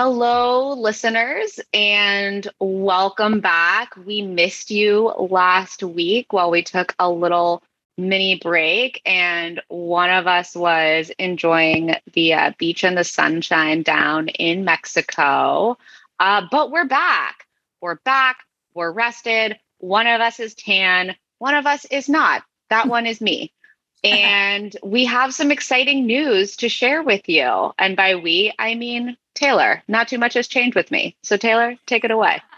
[0.00, 3.96] Hello, listeners, and welcome back.
[3.96, 7.64] We missed you last week while we took a little
[7.96, 14.28] mini break, and one of us was enjoying the uh, beach and the sunshine down
[14.28, 15.76] in Mexico.
[16.20, 17.48] Uh, but we're back.
[17.80, 18.44] We're back.
[18.74, 19.58] We're rested.
[19.78, 22.44] One of us is tan, one of us is not.
[22.70, 23.52] That one is me.
[24.04, 27.72] And we have some exciting news to share with you.
[27.76, 29.82] And by we, I mean Taylor.
[29.88, 31.16] Not too much has changed with me.
[31.22, 32.42] So, Taylor, take it away.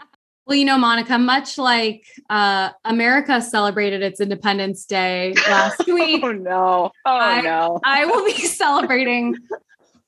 [0.47, 6.23] Well, you know, Monica, much like uh, America celebrated its Independence Day last week.
[6.25, 6.91] oh, no.
[7.05, 7.79] Oh, I, no.
[7.85, 9.37] I will be celebrating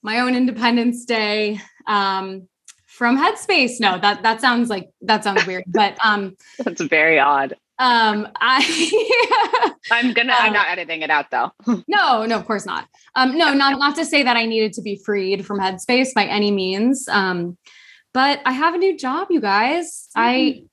[0.02, 2.50] my own Independence Day um,
[2.88, 3.80] from Headspace.
[3.80, 7.56] No, that that sounds like that sounds weird, but um, that's very odd.
[7.80, 10.34] Um, I I'm gonna.
[10.38, 11.52] I'm uh, not editing it out though.
[11.88, 12.88] no, no, of course not.
[13.16, 16.26] Um, no, not not to say that I needed to be freed from Headspace by
[16.26, 17.08] any means.
[17.08, 17.58] Um,
[18.14, 20.08] but I have a new job, you guys.
[20.16, 20.22] Mm-hmm.
[20.22, 20.64] I,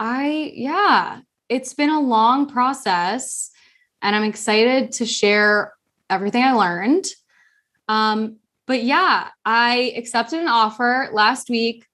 [0.00, 3.50] I, yeah, it's been a long process,
[4.02, 5.72] and I'm excited to share
[6.08, 7.06] everything I learned.
[7.88, 11.86] Um, but yeah, I accepted an offer last week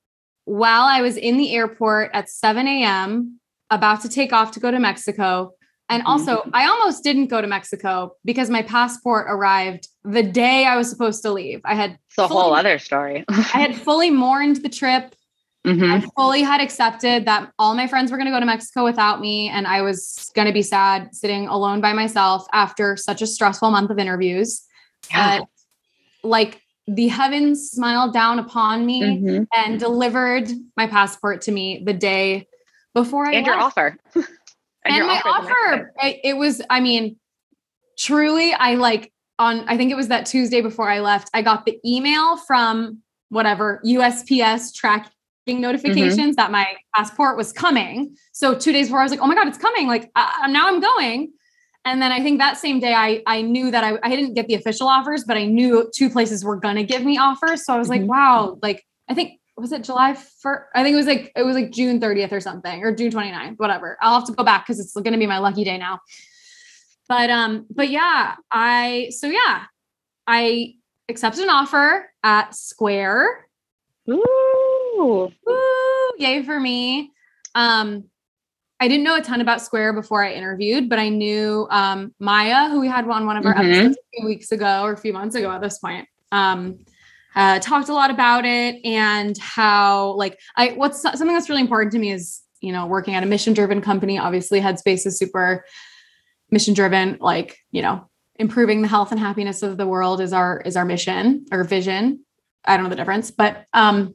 [0.44, 4.70] while I was in the airport at 7 a.m about to take off to go
[4.70, 5.52] to Mexico.
[5.88, 6.10] And mm-hmm.
[6.10, 6.50] also, mm-hmm.
[6.52, 11.22] I almost didn't go to Mexico because my passport arrived the day I was supposed
[11.22, 11.60] to leave.
[11.64, 13.24] I had it's a fully, whole other story.
[13.28, 15.14] I had fully mourned the trip.
[15.66, 15.84] Mm-hmm.
[15.84, 19.20] I fully had accepted that all my friends were going to go to Mexico without
[19.20, 23.26] me, and I was going to be sad sitting alone by myself after such a
[23.26, 24.62] stressful month of interviews.
[25.10, 25.40] Yeah.
[25.40, 25.48] But
[26.22, 29.44] like the heavens smiled down upon me mm-hmm.
[29.54, 32.46] and delivered my passport to me the day
[32.96, 33.46] before I and left.
[33.46, 33.96] your offer.
[34.14, 34.24] and,
[34.86, 37.16] and your my offer, offer it, it was, I mean,
[37.98, 41.66] truly, I like on, I think it was that Tuesday before I left, I got
[41.66, 45.10] the email from whatever USPS tracking
[45.60, 46.32] notifications mm-hmm.
[46.36, 48.16] that my passport was coming.
[48.32, 49.86] So two days before I was like, oh my God, it's coming.
[49.86, 51.32] Like uh, now I'm going.
[51.84, 54.48] And then I think that same day I, I knew that I, I didn't get
[54.48, 57.66] the official offers, but I knew two places were going to give me offers.
[57.66, 58.08] So I was mm-hmm.
[58.08, 60.64] like, wow, like I think was it July 1st?
[60.74, 63.58] I think it was like it was like June 30th or something or June 29th,
[63.58, 63.96] whatever.
[64.00, 66.00] I'll have to go back because it's going to be my lucky day now.
[67.08, 69.64] But um, but yeah, I so yeah,
[70.26, 70.74] I
[71.08, 73.46] accepted an offer at Square.
[74.10, 75.32] Ooh.
[75.48, 77.12] Ooh, yay for me.
[77.54, 78.04] Um,
[78.78, 82.68] I didn't know a ton about Square before I interviewed, but I knew um Maya,
[82.68, 83.70] who we had on one of our mm-hmm.
[83.70, 86.08] episodes a few weeks ago or a few months ago at this point.
[86.32, 86.80] Um,
[87.36, 91.92] uh, talked a lot about it and how like I what's something that's really important
[91.92, 94.18] to me is you know working at a mission driven company.
[94.18, 95.64] Obviously, Headspace is super
[96.50, 97.18] mission driven.
[97.20, 100.86] Like you know, improving the health and happiness of the world is our is our
[100.86, 102.24] mission or vision.
[102.64, 104.14] I don't know the difference, but um,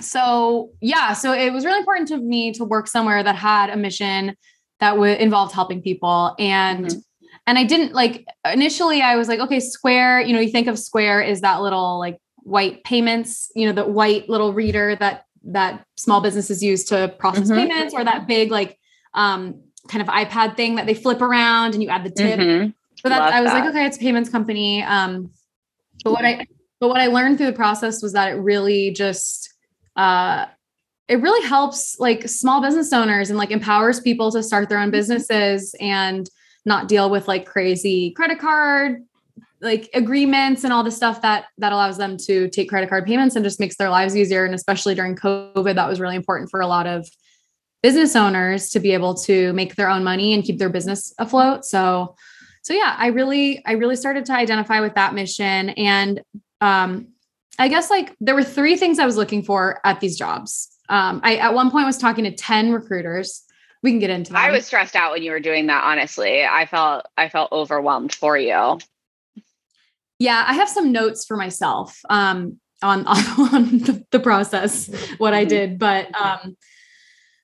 [0.00, 3.76] so yeah, so it was really important to me to work somewhere that had a
[3.76, 4.36] mission
[4.80, 6.86] that would involved helping people and.
[6.86, 6.98] Mm-hmm
[7.46, 10.78] and I didn't like initially I was like, okay, Square, you know, you think of
[10.78, 15.84] Square is that little like white payments, you know, the white little reader that that
[15.96, 17.68] small businesses use to process mm-hmm.
[17.68, 18.78] payments or that big like
[19.14, 22.40] um kind of iPad thing that they flip around and you add the tip.
[22.40, 22.70] Mm-hmm.
[23.02, 23.60] So that I was that.
[23.60, 24.82] like, okay, it's a payments company.
[24.82, 25.30] Um,
[26.04, 26.46] but what I
[26.80, 29.52] but what I learned through the process was that it really just
[29.96, 30.46] uh
[31.08, 34.90] it really helps like small business owners and like empowers people to start their own
[34.90, 36.28] businesses and
[36.66, 39.02] not deal with like crazy credit card
[39.60, 43.34] like agreements and all the stuff that that allows them to take credit card payments
[43.36, 46.60] and just makes their lives easier and especially during covid that was really important for
[46.60, 47.08] a lot of
[47.82, 51.64] business owners to be able to make their own money and keep their business afloat
[51.64, 52.14] so
[52.62, 56.22] so yeah i really i really started to identify with that mission and
[56.60, 57.08] um
[57.58, 61.20] i guess like there were three things i was looking for at these jobs um
[61.24, 63.44] i at one point was talking to 10 recruiters
[63.80, 64.44] we can get into that.
[64.44, 66.44] I was stressed out when you were doing that honestly.
[66.44, 68.78] I felt I felt overwhelmed for you.
[70.18, 75.44] Yeah, I have some notes for myself um, on on, the, the, process, what I
[75.44, 76.56] did, but um,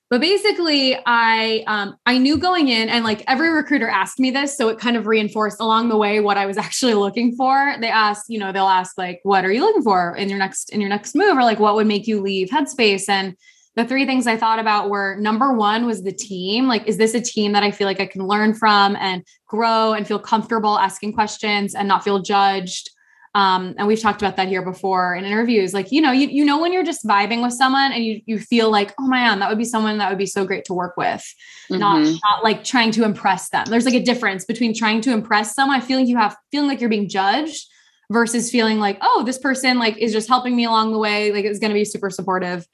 [0.09, 4.55] but basically, I um, I knew going in, and like every recruiter asked me this,
[4.55, 7.75] so it kind of reinforced along the way what I was actually looking for.
[7.79, 10.69] They ask, you know, they'll ask like, "What are you looking for in your next
[10.71, 13.35] in your next move?" or like, "What would make you leave Headspace?" and
[13.75, 16.67] the three things I thought about were number one was the team.
[16.67, 19.93] Like, is this a team that I feel like I can learn from and grow
[19.93, 22.89] and feel comfortable asking questions and not feel judged?
[23.35, 25.73] Um, and we've talked about that here before in interviews.
[25.73, 28.39] Like, you know, you, you know, when you're just vibing with someone and you, you
[28.39, 30.95] feel like, oh man, that would be someone that would be so great to work
[30.95, 31.21] with,
[31.69, 31.77] mm-hmm.
[31.77, 33.65] not, not like trying to impress them.
[33.67, 36.89] There's like a difference between trying to impress someone, feeling you have feeling like you're
[36.89, 37.67] being judged
[38.09, 41.43] versus feeling like, oh, this person like is just helping me along the way, like
[41.43, 42.65] it's going to be super supportive.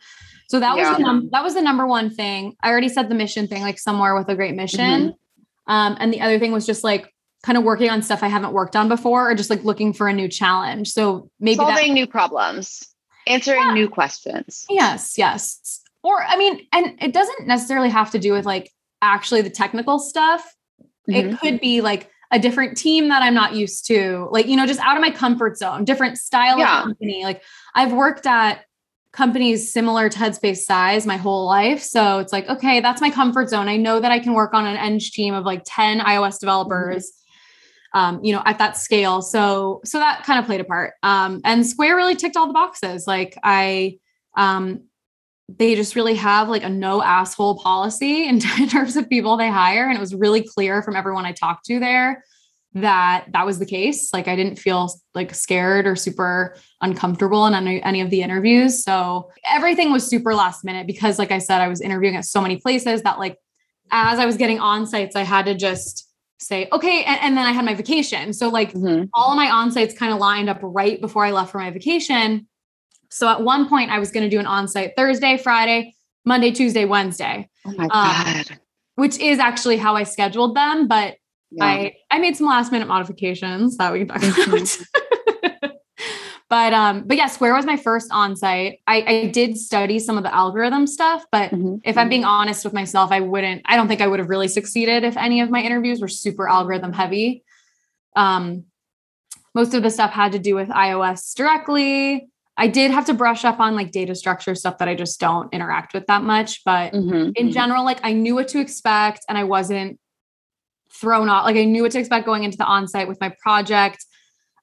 [0.52, 2.58] So that was the num- that was the number one thing.
[2.62, 5.14] I already said the mission thing, like somewhere with a great mission.
[5.66, 8.52] Um, and the other thing was just like kind of working on stuff I haven't
[8.52, 10.92] worked on before, or just like looking for a new challenge.
[10.92, 12.84] So maybe that Solving new problems,
[13.28, 13.74] answering Yeah.
[13.74, 14.66] new questions.
[14.70, 15.80] Yes, yes.
[16.04, 18.70] Or I mean, and it doesn't necessarily have to do with like
[19.02, 20.54] actually the technical stuff.
[21.10, 21.16] Mhm.
[21.34, 24.66] It could be like a different team that I'm not used to, like, you know,
[24.68, 26.80] just out of my comfort zone, different style Yeah.
[26.80, 27.24] of company.
[27.24, 27.42] Like
[27.74, 28.66] I've worked at
[29.14, 31.82] companies similar to Headspace size my whole life.
[31.82, 33.68] So it's like, okay, that's my comfort zone.
[33.68, 37.12] I know that I can work on an eng team of like 10 iOS developers.
[37.94, 39.22] Um, you know, at that scale.
[39.22, 40.94] So, so that kind of played a part.
[41.04, 43.06] Um, and Square really ticked all the boxes.
[43.06, 44.00] Like I,
[44.38, 44.84] um,
[45.50, 49.90] they just really have like a no asshole policy in terms of people they hire.
[49.90, 52.24] And it was really clear from everyone I talked to there
[52.74, 54.14] that that was the case.
[54.14, 58.84] Like I didn't feel like scared or super uncomfortable in any, any of the interviews.
[58.84, 62.42] So everything was super last minute because, like I said, I was interviewing at so
[62.42, 63.38] many places that like
[63.92, 66.08] as I was getting on sites, I had to just
[66.40, 67.04] say, okay.
[67.04, 68.34] And, and then I had my vacation.
[68.34, 69.10] So like Mhm.
[69.14, 72.48] all of my on-sites kind of lined up right before I left for my vacation.
[73.10, 75.94] So at one point I was going to do an on-site Thursday, Friday,
[76.26, 78.58] Monday, Tuesday, Wednesday, Oh my Um,
[78.96, 81.18] which is actually how I scheduled them, but
[81.52, 81.66] Yeah.
[81.66, 84.86] I I made some last minute modifications that we can talk Mhm.
[85.52, 85.72] about.
[86.50, 88.80] but um but yeah, Square was my first on-site.
[88.88, 91.82] I I did study some of the algorithm stuff, but Mhm.
[91.84, 94.48] if I'm being honest with myself, I wouldn't, I don't think I would have really
[94.48, 97.44] succeeded if any of my interviews were super algorithm heavy.
[98.16, 98.66] Um,
[99.54, 102.28] most of the stuff had to do with iOS directly.
[102.58, 105.54] I did have to brush up on like data structure stuff that I just don't
[105.54, 106.64] interact with that much.
[106.64, 107.32] But Mhm.
[107.36, 110.00] in general, like I knew what to expect and I wasn't
[110.94, 111.46] thrown off.
[111.46, 114.06] Like I knew what to expect going into the on-site with my project.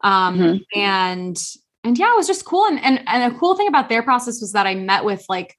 [0.03, 0.61] Um, Mhm.
[0.77, 1.37] and
[1.85, 2.67] and yeah, it was just cool.
[2.67, 5.57] And, and and a cool thing about their process was that I met with like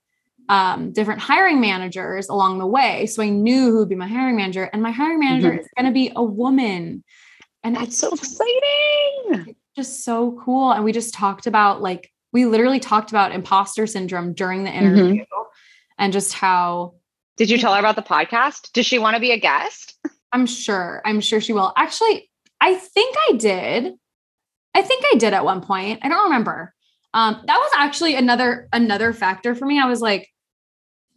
[0.50, 3.06] um, different hiring managers along the way.
[3.06, 5.60] So I knew who would be my hiring manager, and my hiring manager Mhm.
[5.60, 7.04] is going to be a woman.
[7.64, 9.56] And That's it's so exciting.
[9.76, 10.72] just so cool.
[10.72, 14.98] And we just talked about like we literally talked about imposter syndrome during the Mm-hmm.
[14.98, 15.26] interview
[15.98, 16.94] and just how
[17.38, 18.72] Did you tell her about the podcast?
[18.74, 19.98] Does she want to be a guest?
[20.32, 21.74] I'm sure, I'm sure she will.
[21.76, 22.30] Actually,
[22.62, 23.94] I think I did.
[24.76, 26.00] I think I did at one point.
[26.04, 26.74] I don't remember.
[27.14, 29.80] Um, that was actually another another factor for me.
[29.80, 30.30] I was like,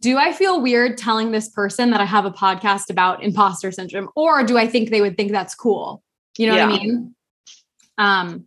[0.01, 4.09] do I feel weird telling this person that I have a podcast about imposter syndrome,
[4.15, 6.03] or do I think they would think that's cool?
[6.37, 7.15] You know what I mean?
[7.97, 8.45] Um.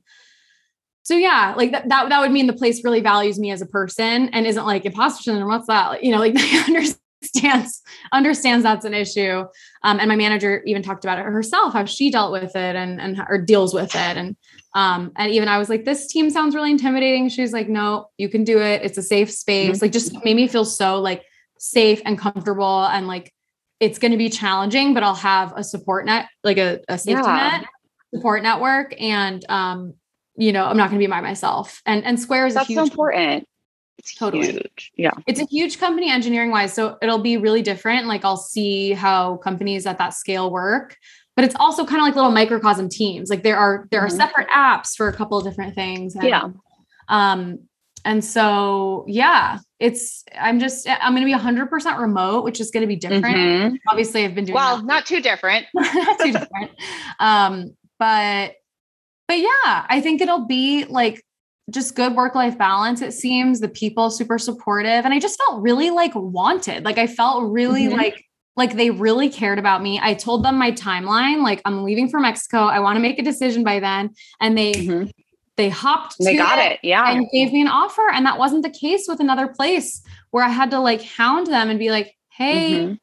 [1.04, 3.66] So yeah, like that, that that would mean the place really values me as a
[3.66, 5.48] person and isn't like imposter syndrome.
[5.48, 5.88] What's that?
[5.88, 6.34] Like, you know, like
[6.74, 6.86] they
[7.22, 7.82] understands
[8.12, 9.44] understands that's an issue.
[9.82, 13.00] Um, and my manager even talked about it herself, how she dealt with it and
[13.00, 14.16] and or deals with it.
[14.16, 14.36] And
[14.74, 17.28] um, and even I was like, this team sounds really intimidating.
[17.28, 18.82] She's like, no, you can do it.
[18.82, 19.80] It's a safe space.
[19.80, 21.24] Like, just made me feel so like
[21.58, 23.32] safe and comfortable and like
[23.80, 27.22] it's going to be challenging, but I'll have a support net, like a, a safety
[27.22, 27.58] Yeah.
[27.60, 27.66] net
[28.14, 28.94] support network.
[29.00, 29.94] And um,
[30.36, 31.80] you know, I'm not going to be by myself.
[31.86, 33.46] And and Square is That's so important.
[33.98, 34.52] It's Totally.
[34.52, 34.92] huge.
[34.96, 35.12] Yeah.
[35.26, 39.36] it's a huge company engineering wise so it'll be really different like i'll see how
[39.38, 40.96] companies at that scale work
[41.34, 44.16] but it's also kind of like little microcosm teams like there are there are Mhm.
[44.16, 46.48] separate apps for a couple of different things and, Yeah.
[47.08, 47.58] um
[48.04, 52.82] and so yeah it's i'm just i'm going to be 100% remote which is going
[52.82, 53.24] to be different
[53.74, 53.78] Mhm.
[53.88, 55.66] obviously i've been doing Well, that not too different.
[55.74, 56.70] not too different.
[57.18, 58.52] Um, but
[59.28, 61.24] but yeah, I think it'll be like
[61.70, 63.02] just good work-life balance.
[63.02, 65.04] It seems the people super supportive.
[65.04, 66.84] And I just felt really like wanted.
[66.84, 67.96] Like I felt really Mhm.
[67.96, 68.22] like
[68.58, 70.00] like they really cared about me.
[70.02, 72.60] I told them my timeline, like I'm leaving for Mexico.
[72.60, 74.10] I want to make a decision by then.
[74.40, 75.10] And they Mhm.
[75.56, 76.78] they hopped They to got it.
[76.82, 77.10] Yeah.
[77.10, 78.10] and gave me an offer.
[78.10, 81.68] And that wasn't the case with another place where I had to like hound them
[81.68, 82.98] and be like, hey, Mhm.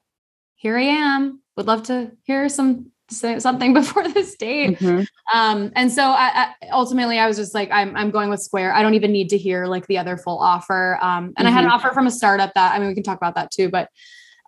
[0.55, 1.41] here I am.
[1.58, 4.79] Would love to hear some something before this date.
[4.79, 5.05] Mhm.
[5.34, 8.74] Um, and so I, I ultimately I was just like, I'm I'm going with Square.
[8.74, 10.98] I don't even need to hear like the other full offer.
[11.01, 11.74] Um, and I had an Mhm.
[11.74, 13.89] offer from a startup that I mean we can talk about that too, but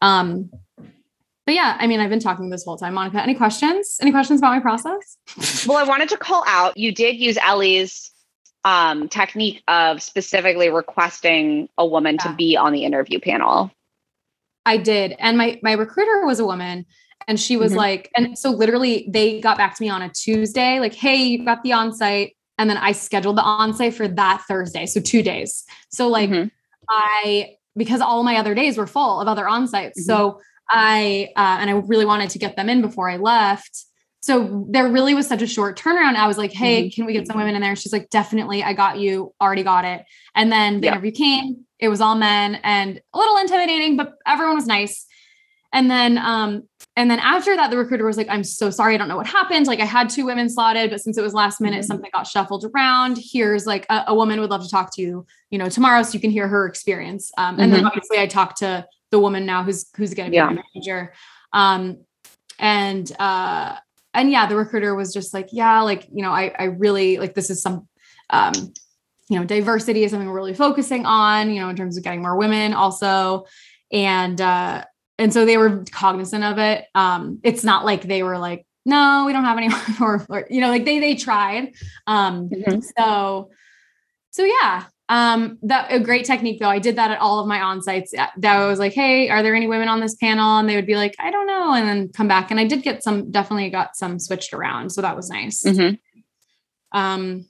[0.02, 0.50] um,
[1.46, 2.94] but yeah, I mean I've been talking this whole time.
[2.96, 3.98] Monica, any questions?
[4.02, 5.18] Any questions about my process?
[5.68, 6.78] Well, I wanted to call out.
[6.78, 8.12] You did use Ellie's
[8.66, 13.72] um, technique of specifically requesting a woman to be on the interview panel.
[14.66, 15.16] I did.
[15.20, 16.86] And my my recruiter was a woman
[17.28, 17.78] and she was Mhm.
[17.78, 21.44] like and so literally they got back to me on a Tuesday like hey, you
[21.46, 25.64] got the on-site and then I scheduled the on-site for that Thursday, so 2 days.
[25.90, 26.52] So like Mhm.
[26.90, 30.06] I because all my other days were full of other on-sites.
[30.06, 33.86] So I uh, and I really wanted to get them in before I left.
[34.22, 36.16] so there really was such a short turnaround.
[36.16, 36.96] I was like, hey, mm-hmm.
[36.96, 37.76] can we get some women in there?
[37.76, 38.64] She's like, definitely.
[38.64, 39.32] I got you.
[39.40, 40.04] Already got it.
[40.34, 41.58] And then the interview came.
[41.78, 45.06] It was all men and a little intimidating, but everyone was nice.
[45.72, 46.64] And then, um,
[46.98, 48.94] and then after that, the recruiter was like, I'm so sorry.
[48.94, 49.68] I don't know what happened.
[49.68, 51.88] Like I had two women slotted, but since it was last minute, mm-hmm.
[51.88, 53.20] something got shuffled around.
[53.22, 56.04] Here's like a, a, woman would love to talk to you, you know, tomorrow.
[56.04, 57.32] So you can hear her experience.
[57.38, 57.72] Um, and mm-hmm.
[57.72, 60.46] then obviously I talked to the woman now who's, who's going to be yeah.
[60.46, 61.14] my manager.
[61.52, 61.98] Um,
[62.60, 63.76] and, uh,
[64.14, 67.36] and yeah, the recruiter was just like, yeah, like, you know, I, I really like,
[67.36, 67.90] this is some,
[68.30, 68.54] um,
[69.28, 72.22] you know, diversity is something we're really focusing on, you know, in terms of getting
[72.22, 73.48] more women also.
[73.92, 74.86] And, uh,
[75.18, 76.86] and so they were cognizant of it.
[76.94, 79.70] Um, it's not like they were like, no, we don't have any
[80.00, 81.74] more, or, you know, like they, they tried.
[82.08, 82.82] Um, mm-hmm.
[82.98, 83.50] so,
[84.32, 86.70] so yeah, um, that a great technique though.
[86.70, 89.44] I did that at all of my on sites that I was like, Hey, are
[89.44, 90.58] there any women on this panel?
[90.58, 91.74] And they would be like, I don't know.
[91.74, 92.50] And then come back.
[92.52, 94.92] And I did get some, definitely got some switched around.
[94.92, 95.64] So that was nice.
[95.64, 96.98] Mm-hmm.
[96.98, 97.46] Um,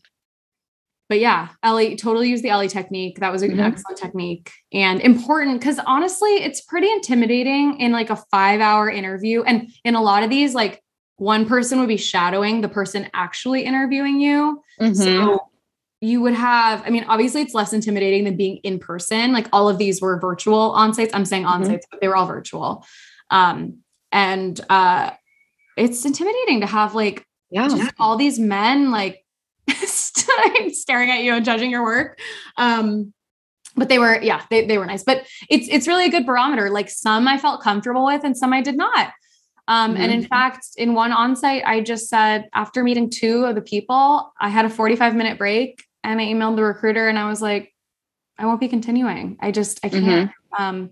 [1.07, 3.19] but yeah, Ellie totally used the Ellie technique.
[3.19, 3.59] That was an mm-hmm.
[3.59, 9.43] excellent technique and important because honestly, it's pretty intimidating in like a five hour interview.
[9.43, 10.81] And in a lot of these, like
[11.17, 14.62] one person would be shadowing the person actually interviewing you.
[14.81, 14.93] Mm-hmm.
[14.93, 15.39] So
[16.01, 19.31] you would have, I mean, obviously it's less intimidating than being in person.
[19.31, 21.13] Like all of these were virtual on sites.
[21.13, 21.95] I'm saying on sites, mm-hmm.
[21.95, 22.85] but they were all virtual.
[23.29, 23.79] Um,
[24.12, 25.12] and uh
[25.77, 27.89] it's intimidating to have like yeah.
[28.00, 29.25] all these men like
[30.71, 32.19] staring at you and judging your work.
[32.57, 33.13] Um,
[33.75, 35.03] but they were, yeah, they, they were nice.
[35.03, 36.69] But it's it's really a good barometer.
[36.69, 39.11] Like some I felt comfortable with and some I did not.
[39.67, 40.01] Um, mm-hmm.
[40.01, 40.27] And in mm-hmm.
[40.27, 44.65] fact, in one onsite, I just said after meeting two of the people, I had
[44.65, 47.73] a 45 minute break and I emailed the recruiter and I was like,
[48.37, 49.37] I won't be continuing.
[49.39, 50.29] I just, I can't.
[50.29, 50.63] Mm-hmm.
[50.63, 50.91] Um,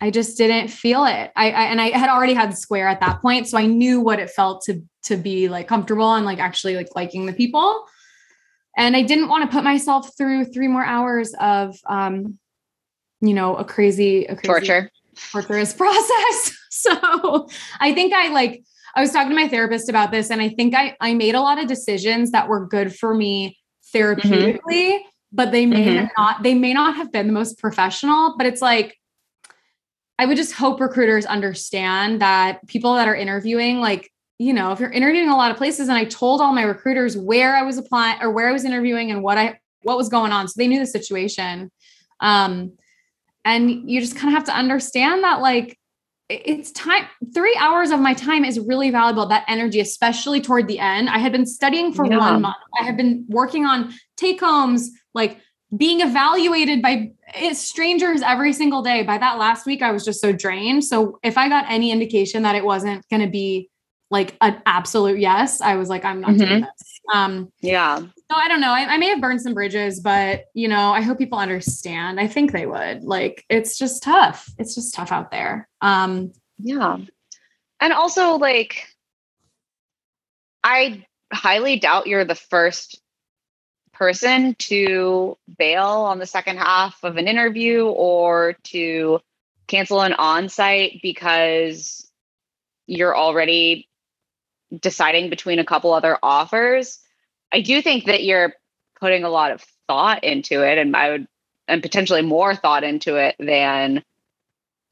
[0.00, 1.30] I just didn't feel it.
[1.36, 4.18] I, I, and I had already had Square at that point, so I knew what
[4.18, 7.86] it felt to to be like comfortable and like actually like liking the people
[8.76, 12.38] and I didn't want to put myself through three more hours of, um,
[13.20, 14.90] you know, a crazy, a crazy torture,
[15.32, 16.56] torturous process.
[16.70, 17.48] so
[17.80, 18.64] I think I like,
[18.96, 21.40] I was talking to my therapist about this, and I think I I made a
[21.40, 23.58] lot of decisions that were good for me
[23.94, 25.06] therapeutically, mm-hmm.
[25.32, 26.06] but they may mm-hmm.
[26.16, 28.36] not they may not have been the most professional.
[28.36, 28.96] But it's like
[30.18, 34.80] I would just hope recruiters understand that people that are interviewing, like you know, if
[34.80, 37.78] you're interviewing a lot of places and I told all my recruiters where I was
[37.78, 40.48] applying or where I was interviewing and what I what was going on.
[40.48, 41.70] So they knew the situation.
[42.20, 42.72] Um,
[43.44, 45.78] and you just kind of have to understand that like
[46.30, 50.78] it's time three hours of my time is really valuable that energy especially toward the
[50.78, 52.16] end i had been studying for yeah.
[52.16, 55.38] one month i had been working on take homes like
[55.76, 60.18] being evaluated by eh, strangers every single day by that last week i was just
[60.18, 63.68] so drained so if i got any indication that it wasn't going to be
[64.14, 66.44] like an absolute yes, I was like, I'm not mm-hmm.
[66.44, 67.00] doing this.
[67.12, 67.98] Um, yeah.
[67.98, 68.70] So I don't know.
[68.70, 72.20] I, I, may have burned some bridges, but you know, I hope people understand.
[72.20, 73.02] I think they would.
[73.02, 74.48] Like, it's just tough.
[74.56, 75.68] It's just tough out there.
[75.80, 76.96] Um, yeah.
[77.80, 78.86] And also, like,
[80.62, 83.00] I highly doubt you're the first
[83.92, 89.18] person to bail on the second half of an interview or to
[89.66, 92.08] cancel an on-site because
[92.86, 93.88] you're already
[94.80, 96.98] deciding between a couple other offers,
[97.52, 98.54] I do think that you're
[99.00, 101.28] putting a lot of thought into it and I would
[101.66, 104.02] and potentially more thought into it than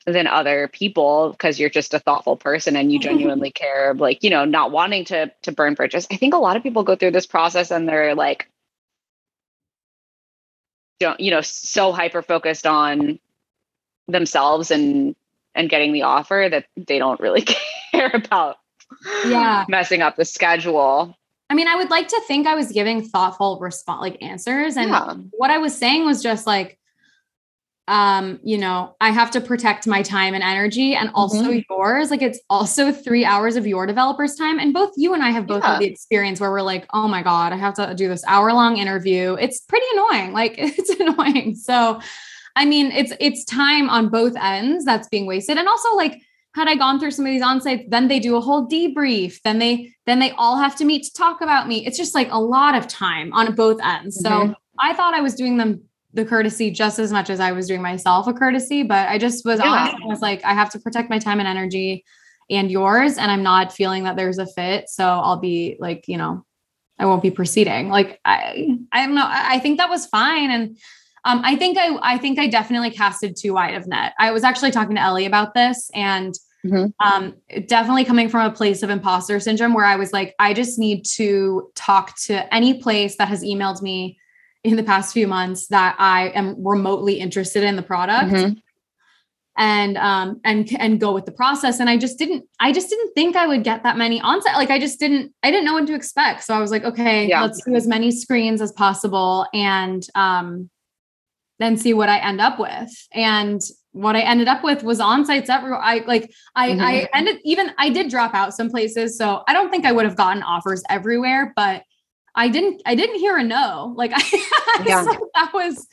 [0.06, 4.30] than other people because you're just a thoughtful person and you genuinely care like you
[4.30, 6.06] know not wanting to to burn bridges.
[6.10, 8.48] I think a lot of people go through this process and they're like
[11.00, 13.18] don't you know so hyper focused on
[14.08, 15.16] themselves and
[15.54, 17.42] and getting the offer that they don't really
[17.92, 18.58] care about
[19.26, 21.16] yeah messing up the schedule
[21.52, 24.78] I mean, I would like to think I was giving thoughtful response like answers.
[24.78, 25.12] And yeah.
[25.32, 26.78] what I was saying was just like,
[27.88, 31.60] um, you know, I have to protect my time and energy and also mm-hmm.
[31.68, 32.10] yours.
[32.10, 34.58] Like it's also three hours of your developer's time.
[34.58, 35.72] And both you and I have both yeah.
[35.72, 38.50] had the experience where we're like, oh my God, I have to do this hour
[38.54, 39.34] long interview.
[39.34, 40.32] It's pretty annoying.
[40.42, 41.54] Like it's annoying.
[41.54, 42.00] So
[42.56, 45.58] I mean, it's it's time on both ends that's being wasted.
[45.58, 46.22] And also like
[46.54, 49.40] had I gone through some of these on-sites, then they do a whole debrief.
[49.42, 51.86] Then they then they all have to meet to talk about me.
[51.86, 54.22] It's just like a lot of time on both ends.
[54.22, 54.50] Mm-hmm.
[54.50, 55.82] So I thought I was doing them
[56.14, 59.44] the courtesy just as much as I was doing myself a courtesy, but I just
[59.44, 59.66] was yeah.
[59.66, 59.96] honest.
[60.02, 62.04] I was like, I have to protect my time and energy
[62.50, 64.90] and yours, and I'm not feeling that there's a fit.
[64.90, 66.44] So I'll be like, you know,
[66.98, 67.88] I won't be proceeding.
[67.88, 69.24] Like I, I don't know.
[69.24, 70.50] I, I think that was fine.
[70.50, 70.76] And
[71.24, 74.14] um, I think I I think I definitely casted too wide of net.
[74.18, 76.86] I was actually talking to Ellie about this, and mm-hmm.
[77.06, 77.34] um,
[77.66, 81.04] definitely coming from a place of imposter syndrome where I was like, I just need
[81.16, 84.18] to talk to any place that has emailed me
[84.64, 88.32] in the past few months that I am remotely interested in the product.
[88.32, 88.58] Mm-hmm.
[89.58, 91.78] And um and and go with the process.
[91.78, 94.54] And I just didn't, I just didn't think I would get that many onset.
[94.54, 96.44] Like I just didn't, I didn't know what to expect.
[96.44, 97.42] So I was like, okay, yeah.
[97.42, 100.70] let's do as many screens as possible and um
[101.62, 102.90] then see what I end up with.
[103.12, 103.60] And
[103.92, 105.80] what I ended up with was on sites everywhere.
[105.80, 106.80] I like I mm-hmm.
[106.80, 109.16] I ended even I did drop out some places.
[109.16, 111.82] So I don't think I would have gotten offers everywhere, but
[112.34, 113.94] I didn't I didn't hear a no.
[113.96, 115.04] Like I yeah.
[115.04, 115.86] so that was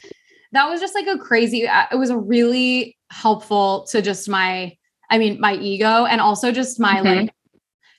[0.53, 4.75] that was just like a crazy uh, it was a really helpful to just my
[5.09, 7.21] I mean my ego and also just my mm-hmm.
[7.21, 7.33] like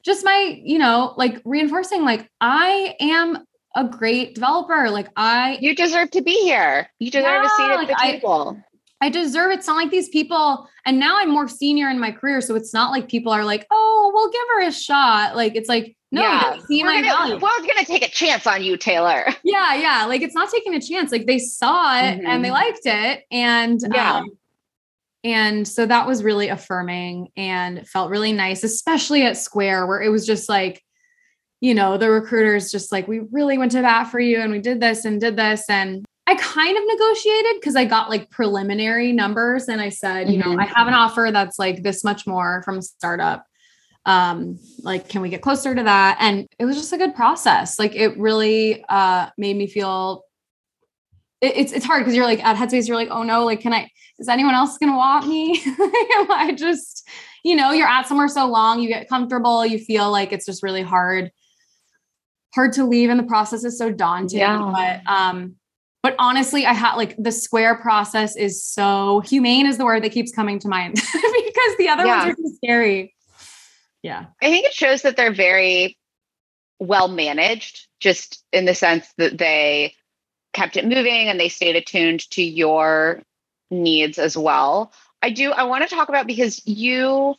[0.03, 3.45] just my you know like reinforcing like I am
[3.77, 6.89] a great developer like I You deserve to be here.
[6.99, 8.59] You deserve yeah, a seat at like the table.
[9.01, 9.59] I, I deserve it.
[9.59, 12.41] It's not like these people, and now I'm more senior in my career.
[12.41, 15.37] So it's not like people are like, oh, we'll give her a shot.
[15.37, 16.59] Like it's like, no, yeah.
[16.67, 17.35] see we're my gonna, value.
[17.35, 19.27] We're gonna take a chance on you, Taylor.
[19.43, 20.05] Yeah, yeah.
[20.07, 21.11] Like it's not taking a chance.
[21.13, 22.27] Like they saw it mm-hmm.
[22.27, 22.55] and they mm-hmm.
[22.55, 23.25] liked it.
[23.31, 24.19] And yeah.
[24.19, 24.31] Um,
[25.23, 30.09] and so that was really affirming and felt really nice, especially at Square, where it
[30.09, 30.83] was just like,
[31.61, 34.59] you know, the recruiters just like, we really went to bat for you and we
[34.59, 35.65] did this and did this.
[35.69, 40.33] And I kind of negotiated because I got like preliminary numbers and I said, mm-hmm.
[40.33, 40.61] you know, mm-hmm.
[40.61, 43.45] I have an offer that's like this much more from a startup.
[44.07, 46.17] Um, like, can we get closer to that?
[46.21, 47.79] And it was just a good process.
[47.79, 50.25] Like, it really uh made me feel
[51.43, 53.75] it, it's it's hard because you're like at Headspace, you're like, oh no, like, can
[53.75, 55.61] I is anyone else gonna want me?
[55.67, 57.07] I just,
[57.45, 60.63] you know, you're at somewhere so long, you get comfortable, you feel like it's just
[60.63, 61.31] really hard
[62.55, 64.41] hard to leave and the process is so daunting.
[64.41, 64.71] Yeah.
[65.05, 65.57] But um
[66.03, 70.13] but honestly, I had like the square process is so humane is the word that
[70.13, 72.27] keeps coming to mind because the other yeah.
[72.27, 73.15] ones are too scary.
[74.03, 74.27] Yeah.
[74.43, 75.99] I think it shows that they're very
[76.79, 79.95] well managed, just in the sense that they
[80.55, 83.23] kept it moving and they stayed attuned to your
[83.71, 84.93] needs as well.
[85.23, 87.35] I do, I want to talk about because you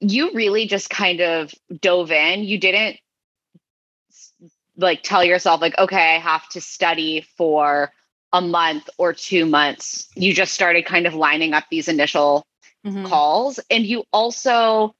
[0.00, 2.42] you really just kind of dove in.
[2.42, 2.96] You didn't
[4.82, 7.92] like tell yourself like okay i have to study for
[8.32, 12.44] a month or two months you just started kind of lining up these initial
[12.84, 13.06] mm-hmm.
[13.06, 14.94] calls and you also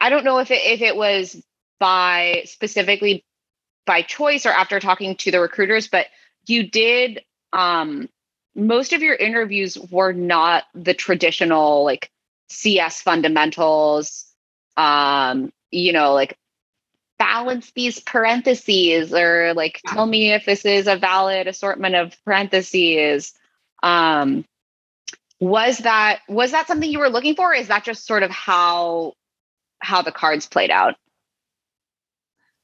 [0.00, 1.42] i don't know if it if it was
[1.78, 3.24] by specifically
[3.86, 6.06] by choice or after talking to the recruiters but
[6.46, 7.22] you did
[7.52, 8.08] um
[8.54, 12.10] most of your interviews were not the traditional like
[12.48, 14.26] cs fundamentals
[14.76, 16.36] um you know like
[17.18, 23.32] balance these parentheses or like tell me if this is a valid assortment of parentheses.
[23.82, 24.44] Um
[25.40, 29.12] was that was that something you were looking for is that just sort of how
[29.80, 30.94] how the cards played out?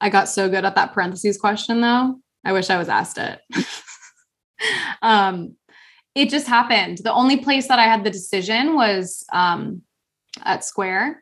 [0.01, 3.39] I got so good at that parentheses question though i wish i was asked it.
[5.01, 5.55] Um
[6.15, 6.99] it just happened.
[6.99, 9.81] The only place that i had the decision was um
[10.43, 11.21] at square.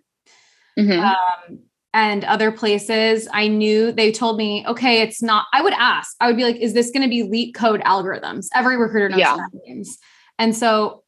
[0.77, 0.99] Mm-hmm.
[0.99, 1.59] um
[1.93, 6.27] and other places i knew they told me okay it's not i would ask i
[6.27, 9.35] would be like is this going to be LeetCode algorithms every recruiter knows yeah.
[9.35, 9.97] that means
[10.39, 11.03] and so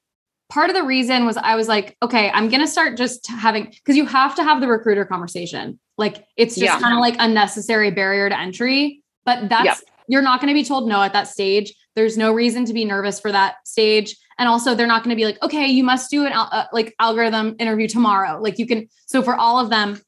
[0.50, 3.66] part of the reason was i was like okay i'm going to start just having
[3.66, 6.80] because you have to have the recruiter conversation like it's just yeah.
[6.80, 9.78] kind of like a necessary barrier to entry but that's yep.
[10.08, 12.84] you're not going to be told no at that stage there's no reason to be
[12.86, 16.10] nervous for that stage and also they're not going to be like okay you must
[16.12, 20.00] do an uh, like algorithm interview tomorrow like you can so for all of them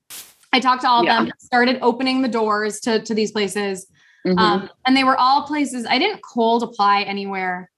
[0.53, 1.23] I talked to all of yeah.
[1.23, 3.87] them, started opening the doors to, to these places.
[4.25, 4.39] Mm-hmm.
[4.39, 7.69] Um, and they were all places I didn't cold apply anywhere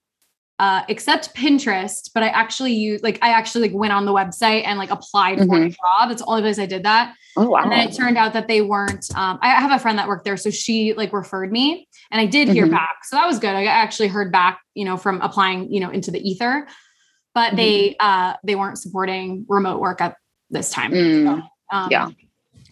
[0.58, 4.64] uh, except Pinterest, but I actually used like I actually like went on the website
[4.64, 5.48] and like applied mm-hmm.
[5.48, 6.08] for a job.
[6.08, 7.14] That's the only place I did that.
[7.36, 7.62] Oh wow!
[7.62, 9.06] And then it turned out that they weren't.
[9.14, 12.26] Um, I have a friend that worked there, so she like referred me, and I
[12.26, 12.74] did hear mm-hmm.
[12.74, 13.04] back.
[13.04, 13.54] So that was good.
[13.54, 16.66] I actually heard back, you know, from applying, you know, into the ether,
[17.34, 18.06] but they mm-hmm.
[18.06, 20.16] uh they weren't supporting remote work at
[20.50, 20.90] this time.
[20.90, 21.24] Mm.
[21.24, 22.08] So, um, yeah.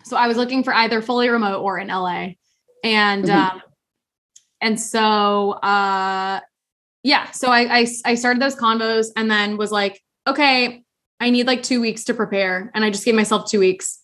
[0.06, 2.28] So I was looking for either fully remote or in LA.
[2.84, 3.56] And mm-hmm.
[3.56, 3.62] um,
[4.60, 6.40] and so uh
[7.02, 10.84] yeah, so I, I I started those convos and then was like, okay,
[11.20, 12.70] I need like two weeks to prepare.
[12.74, 14.00] And I just gave myself two weeks.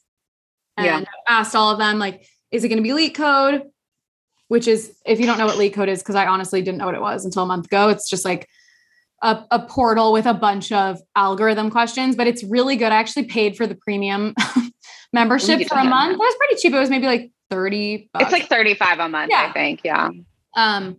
[0.76, 1.04] And yeah.
[1.28, 3.62] asked all of them, like, is it going to be LeetCode?
[4.48, 6.94] Which is, if you don't know what LeetCode is, because I honestly didn't know what
[6.94, 7.88] it was until a month ago.
[7.88, 8.48] It's just like
[9.22, 12.92] a, a, portal with a bunch of algorithm questions, but it's really good.
[12.92, 14.34] I actually paid for the premium
[15.12, 16.12] membership for a month.
[16.12, 16.72] That was pretty cheap.
[16.72, 18.24] It was maybe like 30 bucks.
[18.24, 19.46] It's like 35 a month, yeah.
[19.48, 19.80] I think.
[19.84, 20.10] Yeah.
[20.56, 20.96] Um,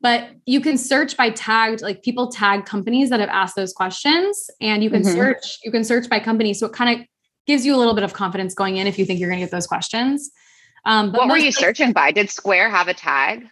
[0.00, 4.50] but you can search by tagged, like people tag companies that have asked those questions
[4.60, 5.12] and you can mm-hmm.
[5.12, 6.54] search, you can search by company.
[6.54, 7.06] So it kind of
[7.46, 9.46] gives you a little bit of confidence going in if you think you're going to
[9.46, 10.30] get those questions.
[10.84, 12.10] Um, but what were you searching by?
[12.10, 13.46] Did Square have a tag?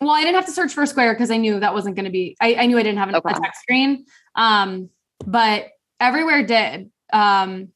[0.00, 2.10] Well, I didn't have to search for Square because I knew that wasn't going to
[2.10, 2.36] be.
[2.40, 3.30] I, I, knew I didn't have an, okay.
[3.30, 4.88] a tech screen, um,
[5.26, 5.66] but
[6.00, 7.68] everywhere did, um,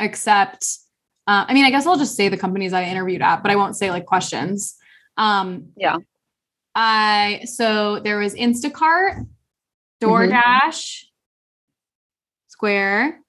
[0.00, 0.66] except.
[1.26, 3.56] Uh, I mean, I guess I'll just say the companies I interviewed at, but I
[3.56, 4.74] won't say like questions.
[5.16, 5.98] Um, yeah.
[6.74, 9.26] I so there was Instacart.
[10.00, 11.06] DoorDash, mm-hmm.
[12.48, 13.20] Square,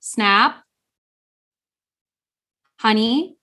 [0.00, 0.62] Snap,
[2.80, 3.36] Honey.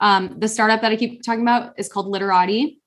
[0.00, 2.80] Um, the startup that I keep talking about is called Literati.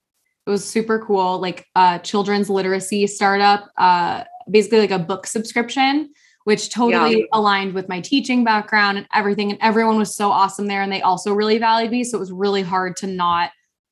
[0.45, 6.11] It was super cool, like a children's literacy startup, uh, basically like a book subscription,
[6.43, 7.25] which totally yeah.
[7.31, 9.51] aligned with my teaching background and everything.
[9.51, 10.81] And everyone was so awesome there.
[10.81, 12.03] And they also really valued me.
[12.03, 13.51] So it was really hard to not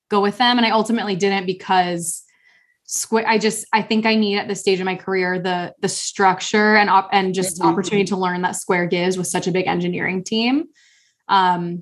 [0.10, 0.58] go with them.
[0.58, 2.24] And I ultimately didn't because
[2.92, 5.88] square i just i think i need at this stage of my career the the
[5.88, 7.70] structure and op- and just mm-hmm.
[7.70, 10.66] opportunity to learn that square gives with such a big engineering team
[11.30, 11.82] um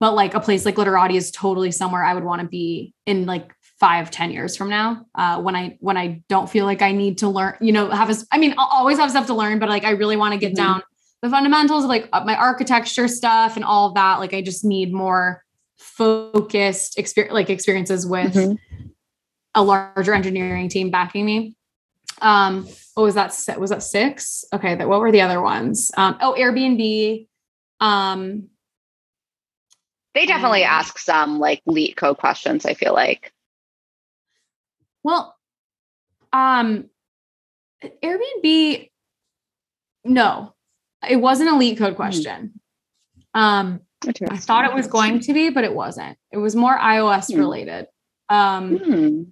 [0.00, 3.24] but like a place like literati is totally somewhere i would want to be in
[3.24, 6.92] like five ten years from now uh when i when i don't feel like i
[6.92, 9.58] need to learn you know have a i mean i'll always have stuff to learn
[9.58, 10.64] but like i really want to get mm-hmm.
[10.64, 10.82] down
[11.22, 14.92] the fundamentals of like my architecture stuff and all of that like i just need
[14.92, 15.42] more
[15.78, 18.86] focused experience like experiences with mm-hmm
[19.54, 21.56] a larger engineering team backing me.
[22.20, 23.58] Um, what was that?
[23.58, 24.44] Was that six?
[24.52, 24.74] Okay.
[24.74, 25.90] That what were the other ones?
[25.96, 27.26] Um, oh, Airbnb.
[27.80, 28.48] Um,
[30.14, 32.66] they definitely um, ask some like LeetCode questions.
[32.66, 33.32] I feel like.
[35.02, 35.34] Well,
[36.32, 36.88] um,
[37.82, 38.90] Airbnb.
[40.04, 40.54] No,
[41.08, 41.96] it wasn't a LeetCode hmm.
[41.96, 42.60] question.
[43.34, 43.80] Um,
[44.30, 46.16] I thought it was going to be, but it wasn't.
[46.32, 47.38] It was more iOS hmm.
[47.38, 47.86] related.
[48.28, 49.22] Um, hmm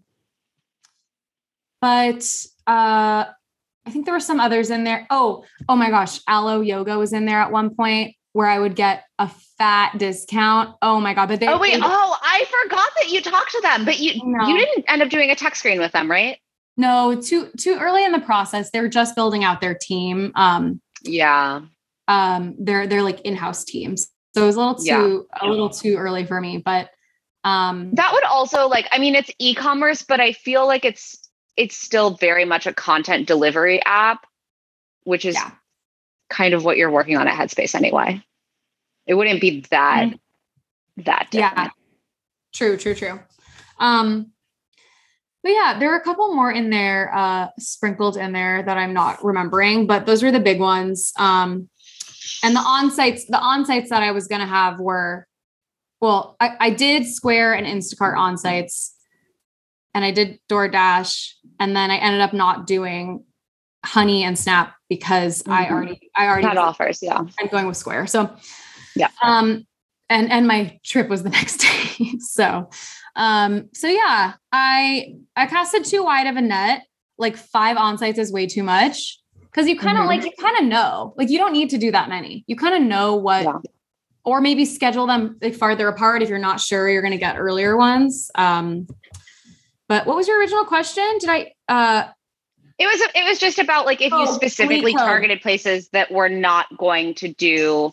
[1.80, 2.24] but
[2.66, 3.24] uh,
[3.86, 5.06] I think there were some others in there.
[5.10, 8.76] Oh, oh my gosh, Alo Yoga was in there at one point where I would
[8.76, 10.76] get a fat discount.
[10.82, 11.28] Oh my god!
[11.28, 14.20] But they oh wait, they, oh I forgot that you talked to them, but you
[14.24, 14.46] no.
[14.46, 16.38] you didn't end up doing a tech screen with them, right?
[16.76, 18.70] No, too too early in the process.
[18.70, 20.32] They're just building out their team.
[20.36, 21.62] Um, yeah.
[22.06, 25.38] Um, they're they're like in-house teams, so it was a little too yeah.
[25.42, 26.58] a little too early for me.
[26.58, 26.90] But
[27.44, 31.76] um, that would also like I mean it's e-commerce, but I feel like it's it's
[31.76, 34.24] still very much a content delivery app,
[35.02, 35.50] which is yeah.
[36.28, 38.22] Kind of what you're working on at Headspace anyway.
[39.06, 41.02] It wouldn't be that mm-hmm.
[41.02, 41.56] that different.
[41.56, 41.70] Yeah.
[42.52, 43.20] True, true, true.
[43.78, 44.32] Um
[45.42, 48.92] but yeah, there are a couple more in there uh sprinkled in there that I'm
[48.92, 51.12] not remembering, but those were the big ones.
[51.18, 51.68] Um
[52.42, 55.26] and the on-sites, the on-sites that I was gonna have were
[56.00, 58.94] well, I, I did Square and Instacart on-sites
[59.94, 63.24] and I did DoorDash and then I ended up not doing
[63.84, 65.52] Honey and Snap because mm-hmm.
[65.52, 66.98] I already I already had offers.
[67.02, 68.08] Yeah, I'm going with Square.
[68.08, 68.34] So
[68.96, 69.10] yeah.
[69.22, 69.66] Um,
[70.10, 72.18] and and my trip was the next day.
[72.18, 72.68] so,
[73.16, 76.82] um, so yeah, I I casted too wide of a net.
[77.16, 80.08] Like five on sites is way too much because you kind of mm-hmm.
[80.08, 82.44] like you kind of know like you don't need to do that many.
[82.46, 83.44] You kind of know what.
[83.44, 83.58] Yeah.
[84.24, 87.38] Or maybe schedule them like farther apart if you're not sure you're going to get
[87.38, 88.30] earlier ones.
[88.34, 88.86] Um,
[89.88, 91.16] but what was your original question?
[91.18, 92.08] Did I uh
[92.78, 96.28] it was it was just about like if oh, you specifically targeted places that were
[96.28, 97.92] not going to do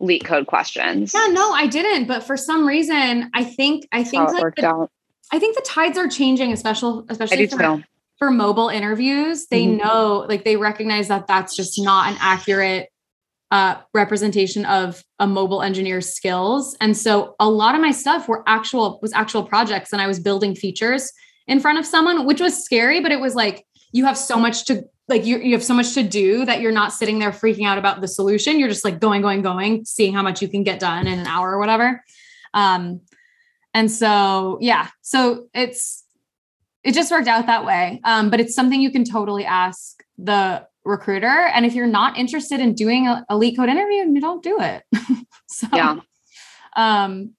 [0.00, 1.12] LeetCode questions.
[1.14, 2.06] Yeah, no, I didn't.
[2.06, 4.88] But for some reason, I think I think like the,
[5.32, 7.82] I think the tides are changing, especially especially for,
[8.18, 9.46] for, mobile interviews.
[9.48, 9.78] They mm-hmm.
[9.78, 12.88] know, like they recognize that that's just not an accurate
[13.50, 16.76] uh, representation of a mobile engineer's skills.
[16.80, 20.20] And so a lot of my stuff were actual was actual projects and I was
[20.20, 21.10] building features
[21.48, 24.64] in front of someone, which was scary, but it was like you have so much
[24.66, 27.66] to like you, you have so much to do that you're not sitting there freaking
[27.66, 28.58] out about the solution.
[28.58, 31.26] You're just like going, going, going, seeing how much you can get done in an
[31.26, 32.04] hour or whatever.
[32.52, 33.00] Um,
[33.72, 36.04] and so yeah, so it's
[36.84, 38.00] it just worked out that way.
[38.04, 41.26] Um, but it's something you can totally ask the recruiter.
[41.26, 44.82] And if you're not interested in doing a, a LeetCode interview, you don't do it.
[45.48, 45.96] so, yeah.
[46.76, 47.34] Um,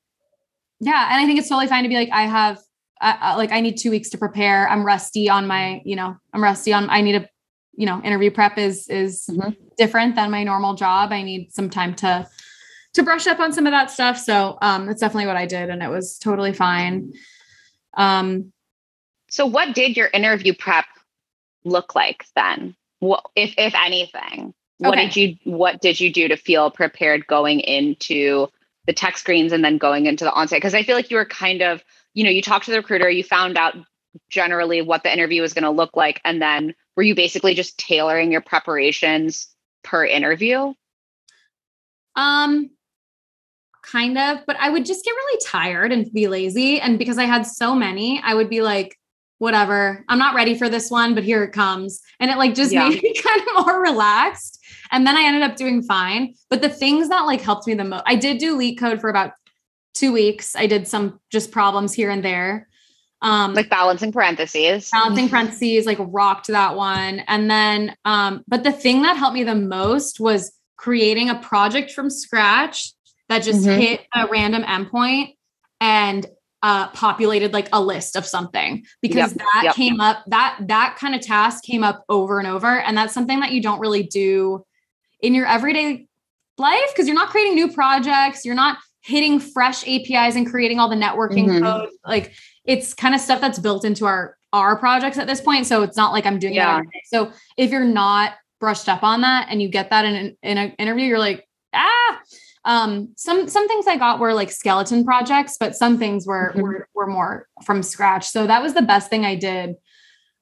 [0.80, 1.10] yeah.
[1.12, 2.60] And I think it's totally fine to be like, I have,
[3.02, 4.68] uh, like, I need two weeks to prepare.
[4.70, 7.30] I'm rusty on my, you know, I'm rusty on, I need a,
[7.76, 9.52] you know, interview prep is, is mm-hmm.
[9.78, 11.12] different than my normal job.
[11.12, 12.28] I need some time to,
[12.94, 14.18] to brush up on some of that stuff.
[14.18, 15.70] So, um, that's definitely what I did.
[15.70, 17.14] And it was totally fine.
[17.96, 18.52] Um,
[19.30, 20.86] so what did your interview prep
[21.64, 22.76] look like then?
[23.00, 25.08] what if if anything what okay.
[25.08, 28.48] did you what did you do to feel prepared going into
[28.86, 31.26] the tech screens and then going into the onsite because i feel like you were
[31.26, 33.76] kind of you know you talked to the recruiter you found out
[34.30, 37.78] generally what the interview was going to look like and then were you basically just
[37.78, 39.48] tailoring your preparations
[39.84, 40.74] per interview?
[42.18, 42.72] Um,
[43.84, 46.82] kind of, but I would just get really tired and be lazy.
[46.82, 48.98] And because I had so many, I would be like,
[49.38, 52.02] whatever, I'm not ready for this one, but here it comes.
[52.20, 52.90] And it like just yeah.
[52.90, 54.60] made me kind of more relaxed.
[54.92, 56.34] And then I ended up doing fine.
[56.50, 59.32] But the things that like helped me the most, I did do LeetCode for about
[59.94, 60.56] two weeks.
[60.56, 62.68] I did some just problems here and there.
[63.22, 64.90] Um, like balancing parentheses.
[64.92, 67.20] Balancing parentheses, like rocked that one.
[67.28, 71.92] And then, um, but the thing that helped me the most was creating a project
[71.92, 72.94] from scratch
[73.28, 73.80] that just mm-hmm.
[73.80, 75.36] hit a random endpoint
[75.82, 76.26] and
[76.62, 79.38] uh, populated like a list of something because yep.
[79.38, 79.76] that yep.
[79.76, 83.40] came up that that kind of task came up over and over and that's something
[83.40, 84.66] that you don't really do
[85.22, 86.06] in your everyday
[86.58, 88.78] life because you're not creating new projects you're not
[89.10, 91.64] hitting fresh apis and creating all the networking mm-hmm.
[91.64, 92.34] code like
[92.66, 95.98] it's kind of stuff that's built into our our projects at this point so it's
[95.98, 96.80] not like i'm doing yeah.
[96.80, 100.38] it so if you're not brushed up on that and you get that in an
[100.44, 102.20] in an interview you're like ah
[102.66, 106.62] um, some some things I got were like skeleton projects, but some things were, mm-hmm.
[106.62, 108.28] were were more from scratch.
[108.28, 109.76] So that was the best thing I did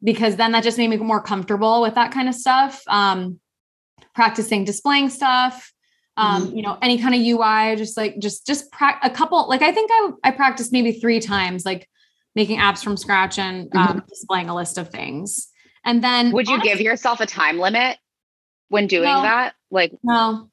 [0.03, 2.81] because then that just made me more comfortable with that kind of stuff.
[2.87, 3.39] Um,
[4.15, 5.71] practicing displaying stuff,
[6.17, 6.55] um, mm-hmm.
[6.57, 9.47] you know, any kind of UI, just like just just pra- a couple.
[9.47, 11.87] Like I think I I practiced maybe three times, like
[12.35, 13.99] making apps from scratch and um, mm-hmm.
[14.09, 15.47] displaying a list of things.
[15.85, 17.97] And then, would you honestly, give yourself a time limit
[18.69, 19.53] when doing no, that?
[19.71, 20.49] Like, no,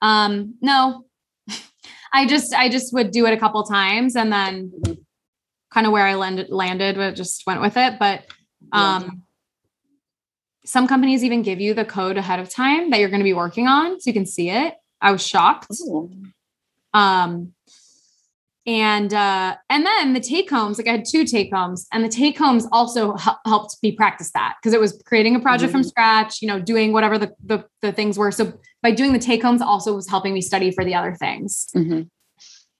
[0.00, 1.06] um, no,
[2.12, 4.72] I just I just would do it a couple times and then
[5.72, 7.98] kind of where I landed landed, but just went with it.
[7.98, 8.26] But
[8.70, 9.23] um,
[10.64, 13.34] some companies even give you the code ahead of time that you're going to be
[13.34, 14.74] working on, so you can see it.
[15.00, 15.68] I was shocked.
[15.82, 16.10] Ooh.
[16.94, 17.52] Um,
[18.66, 22.08] and uh and then the take homes like i had two take homes and the
[22.08, 25.80] take homes also h- helped me practice that because it was creating a project mm-hmm.
[25.80, 29.18] from scratch you know doing whatever the, the, the things were so by doing the
[29.18, 32.02] take homes also was helping me study for the other things mm-hmm.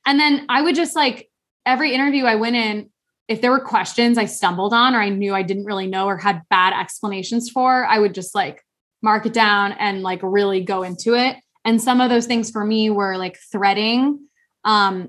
[0.06, 1.28] and then i would just like
[1.66, 2.88] every interview i went in
[3.28, 6.16] if there were questions i stumbled on or i knew i didn't really know or
[6.16, 8.62] had bad explanations for i would just like
[9.02, 12.64] mark it down and like really go into it and some of those things for
[12.64, 14.18] me were like threading
[14.64, 15.08] um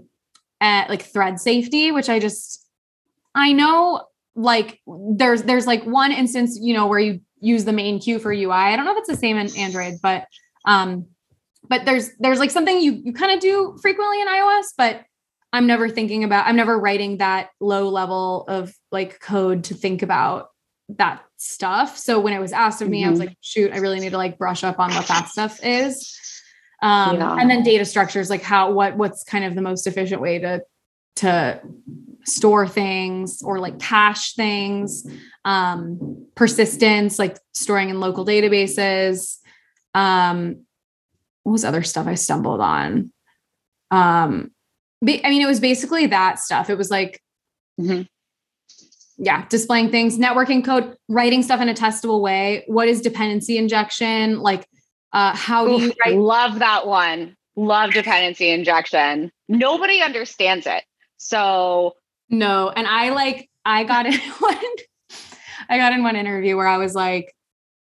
[0.61, 2.65] at like thread safety, which I just
[3.33, 7.99] I know like there's there's like one instance, you know, where you use the main
[7.99, 8.49] queue for UI.
[8.49, 10.25] I don't know if it's the same in Android, but
[10.65, 11.07] um
[11.67, 15.03] but there's there's like something you you kind of do frequently in iOS, but
[15.55, 20.01] I'm never thinking about I'm never writing that low level of like code to think
[20.01, 20.49] about
[20.89, 21.97] that stuff.
[21.97, 23.07] So when it was asked of me, mm-hmm.
[23.07, 23.29] I was mm-hmm.
[23.29, 26.13] like, shoot, I really need to like brush up on what that stuff is.
[26.81, 27.37] Um, yeah.
[27.39, 30.61] and then data structures, like how, what, what's kind of the most efficient way to,
[31.17, 31.61] to
[32.25, 35.07] store things or like cache things,
[35.45, 39.37] um, persistence, like storing in local databases.
[39.93, 40.65] Um,
[41.43, 43.13] what was other stuff I stumbled on?
[43.89, 44.51] Um,
[45.03, 46.69] I mean, it was basically that stuff.
[46.69, 47.21] It was like,
[47.79, 48.03] mm-hmm.
[49.17, 52.63] yeah, displaying things, networking code, writing stuff in a testable way.
[52.67, 54.39] What is dependency injection?
[54.39, 54.67] Like,
[55.13, 56.17] uh, how do you write?
[56.17, 57.35] Love that one.
[57.55, 59.31] Love dependency injection.
[59.47, 60.83] Nobody understands it.
[61.17, 61.95] So
[62.29, 64.57] no, and I like I got in one.
[65.69, 67.33] I got in one interview where I was like,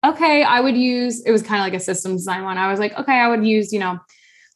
[0.05, 1.21] okay, I would use.
[1.25, 2.57] It was kind of like a system design one.
[2.57, 3.99] I was like, okay, I would use you know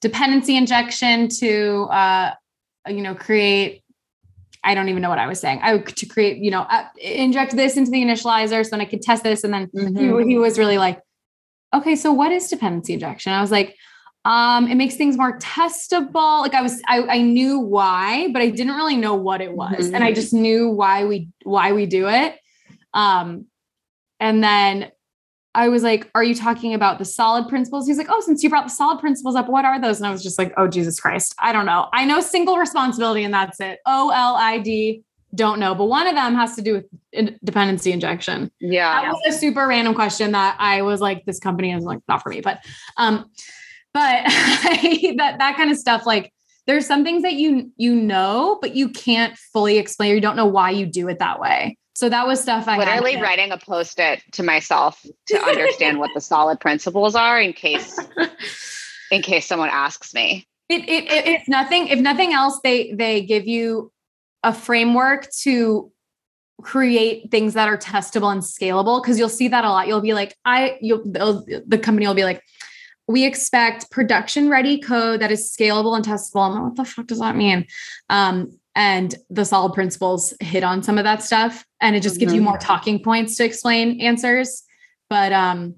[0.02, 2.32] dependency injection to uh,
[2.90, 3.84] you know create
[4.64, 5.62] I don't even know what I was saying.
[5.64, 8.86] I would to create, you know, uh, inject this into the initializer so then I
[8.86, 9.46] could test this.
[9.46, 10.20] And then mm-hmm.
[10.20, 11.00] he, he was really like,
[11.74, 13.32] okay, so what is dependency injection?
[13.32, 13.78] I was like,
[14.26, 16.42] um, it makes things more testable.
[16.42, 19.86] Like I was, I, I knew why, but I didn't really know what it was.
[19.86, 19.96] Mm-hmm.
[19.96, 20.16] And I mm-hmm.
[20.16, 22.38] just knew why we, why we do it.
[22.94, 23.46] Um,
[24.20, 24.92] and then
[25.58, 27.88] I was like, are you talking about the solid principles?
[27.88, 29.98] He's like, oh, since you brought the solid principles up, what are those?
[29.98, 31.34] And I was just like, oh, Jesus Christ.
[31.40, 31.90] I don't know.
[31.92, 33.80] I know single responsibility and that's it.
[33.88, 35.02] O L I D
[35.34, 38.52] don't know, but one of them has to do with dependency injection.
[38.60, 39.02] Yeah.
[39.02, 42.22] That was a super random question that I was like, this company is like not
[42.22, 42.64] for me, but,
[42.98, 43.26] um,
[43.96, 46.32] but that, that kind of stuff, like
[46.68, 50.36] there's some things that you, you know, but you can't fully explain, or you don't
[50.36, 51.80] know why you do it that way.
[51.98, 56.22] So that was stuff I literally writing a post-it to myself to understand what the
[56.22, 58.00] solid principles are in case,
[59.12, 60.48] in case someone asks me.
[60.70, 63.92] It, it, it, if nothing, if nothing else, they, they give you
[64.44, 65.92] a framework to
[66.62, 69.88] create things that are testable and scalable because you'll see that a lot.
[69.88, 72.44] You'll be like i you'll the company will be like
[73.08, 76.46] we expect production ready code that is scalable and testable.
[76.46, 77.66] I'm like, what the fuck does that mean?
[78.10, 82.32] Um, and the solid principles hit on some of that stuff and it just gives
[82.32, 82.50] you mm-hmm.
[82.50, 84.64] more talking points to explain answers
[85.10, 85.76] but um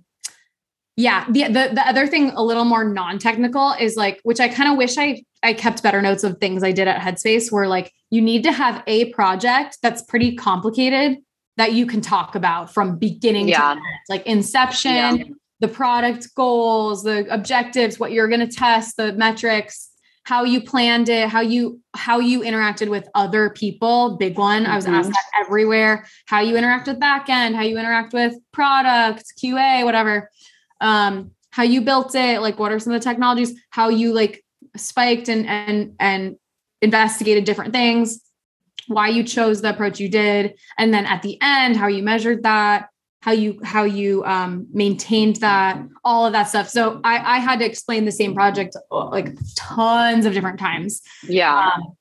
[0.97, 4.69] yeah the, the the other thing a little more non-technical is like which i kind
[4.69, 7.91] of wish i i kept better notes of things i did at headspace where like
[8.09, 11.17] you need to have a project that's pretty complicated
[11.55, 13.59] that you can talk about from beginning yeah.
[13.59, 15.23] to end like inception yeah.
[15.61, 19.88] the product goals the objectives what you're going to test the metrics
[20.23, 24.17] how you planned it, how you how you interacted with other people.
[24.17, 24.63] Big one.
[24.63, 24.71] Mm-hmm.
[24.71, 26.05] I was asked that everywhere.
[26.25, 30.29] How you interact with backend, how you interact with products, QA, whatever.
[30.81, 34.43] Um, how you built it, like what are some of the technologies, how you like
[34.77, 36.35] spiked and and and
[36.81, 38.21] investigated different things,
[38.87, 42.43] why you chose the approach you did, and then at the end, how you measured
[42.43, 42.89] that
[43.21, 46.69] how you how you um, maintained that all of that stuff.
[46.69, 51.01] So I, I had to explain the same project like tons of different times.
[51.23, 51.71] Yeah.
[51.73, 51.95] Um,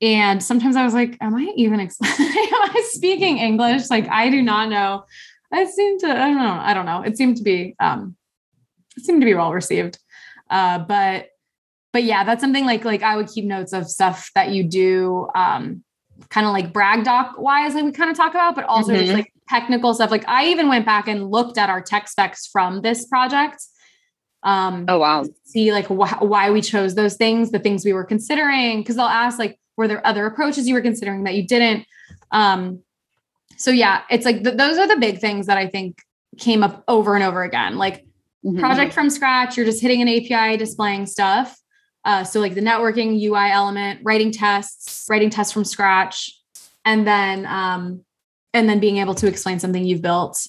[0.00, 3.90] and sometimes i was like am i even explaining am i speaking english?
[3.90, 5.04] Like i do not know.
[5.52, 7.02] I seem to i don't know i don't know.
[7.02, 8.16] It seemed to be um
[8.96, 9.98] it seemed to be well received.
[10.48, 11.28] Uh but
[11.92, 15.28] but yeah that's something like like i would keep notes of stuff that you do
[15.34, 15.82] um
[16.30, 19.00] kind of like brag doc wise like we kind of talk about but also mm-hmm.
[19.00, 20.10] just like technical stuff.
[20.10, 23.62] Like I even went back and looked at our tech specs from this project.
[24.42, 25.24] Um, oh wow!
[25.44, 29.06] See like wh- why we chose those things, the things we were considering, because they'll
[29.06, 31.86] ask like, were there other approaches you were considering that you didn't?
[32.30, 32.82] Um,
[33.56, 35.98] so yeah, it's like th- those are the big things that I think
[36.38, 37.76] came up over and over again.
[37.76, 38.04] Like
[38.44, 38.60] mm-hmm.
[38.60, 41.58] project from scratch, you're just hitting an API, displaying stuff.
[42.04, 46.32] Uh, so like the networking UI element, writing tests, writing tests from scratch,
[46.84, 48.04] and then um,
[48.54, 50.46] and then being able to explain something you've built.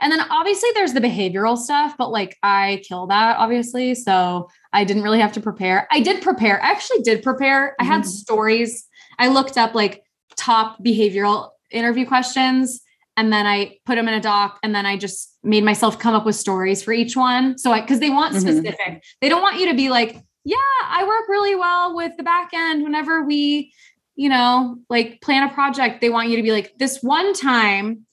[0.00, 3.94] And then obviously there's the behavioral stuff, but like I kill that obviously.
[3.94, 5.86] So I didn't really have to prepare.
[5.90, 6.62] I did prepare.
[6.62, 7.68] I actually did prepare.
[7.68, 7.82] Mm-hmm.
[7.82, 8.10] I had mm-hmm.
[8.10, 8.86] stories.
[9.18, 10.02] I looked up like
[10.36, 12.80] top behavioral interview questions
[13.16, 16.14] and then I put them in a doc and then I just made myself come
[16.14, 17.58] up with stories for each one.
[17.58, 18.48] So I cuz they want mm-hmm.
[18.48, 19.02] specific.
[19.20, 22.50] They don't want you to be like, "Yeah, I work really well with the back
[22.54, 23.72] end whenever we
[24.18, 28.04] you know, like plan a project, they want you to be like, this one time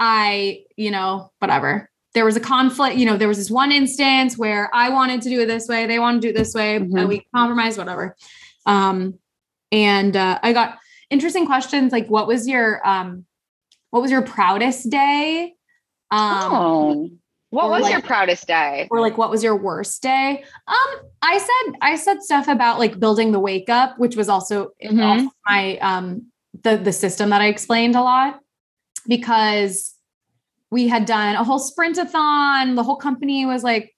[0.00, 1.88] I, you know, whatever.
[2.14, 5.28] There was a conflict, you know, there was this one instance where I wanted to
[5.28, 6.98] do it this way, they want to do it this way, mm-hmm.
[6.98, 8.16] and we compromise, whatever.
[8.66, 9.20] Um,
[9.70, 10.78] and uh, I got
[11.10, 13.24] interesting questions like, what was your um,
[13.90, 15.54] what was your proudest day?
[16.10, 17.10] Um, oh.
[17.52, 18.88] What was like, your proudest day?
[18.90, 20.42] Or like what was your worst day?
[20.66, 24.70] Um I said I said stuff about like building the wake up, which was also
[24.82, 25.26] mm-hmm.
[25.46, 26.26] my um
[26.62, 28.40] the the system that I explained a lot
[29.06, 29.94] because
[30.70, 32.74] we had done a whole sprintathon.
[32.74, 33.94] The whole company was like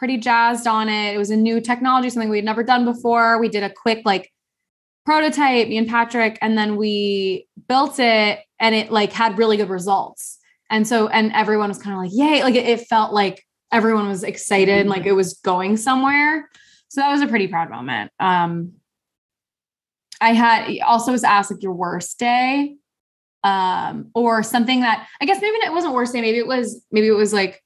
[0.00, 1.14] pretty jazzed on it.
[1.14, 3.38] It was a new technology, something we'd never done before.
[3.38, 4.32] We did a quick like
[5.06, 9.70] prototype, me and Patrick, and then we built it and it like had really good
[9.70, 10.37] results.
[10.70, 12.42] And so, and everyone was kind of like, yay.
[12.42, 16.48] Like it, it, felt like everyone was excited, like it was going somewhere.
[16.88, 18.10] So that was a pretty proud moment.
[18.20, 18.72] Um,
[20.20, 22.76] I had also was asked like your worst day,
[23.44, 26.20] um, or something that I guess maybe it wasn't worst day.
[26.20, 27.62] Maybe it was, maybe it was like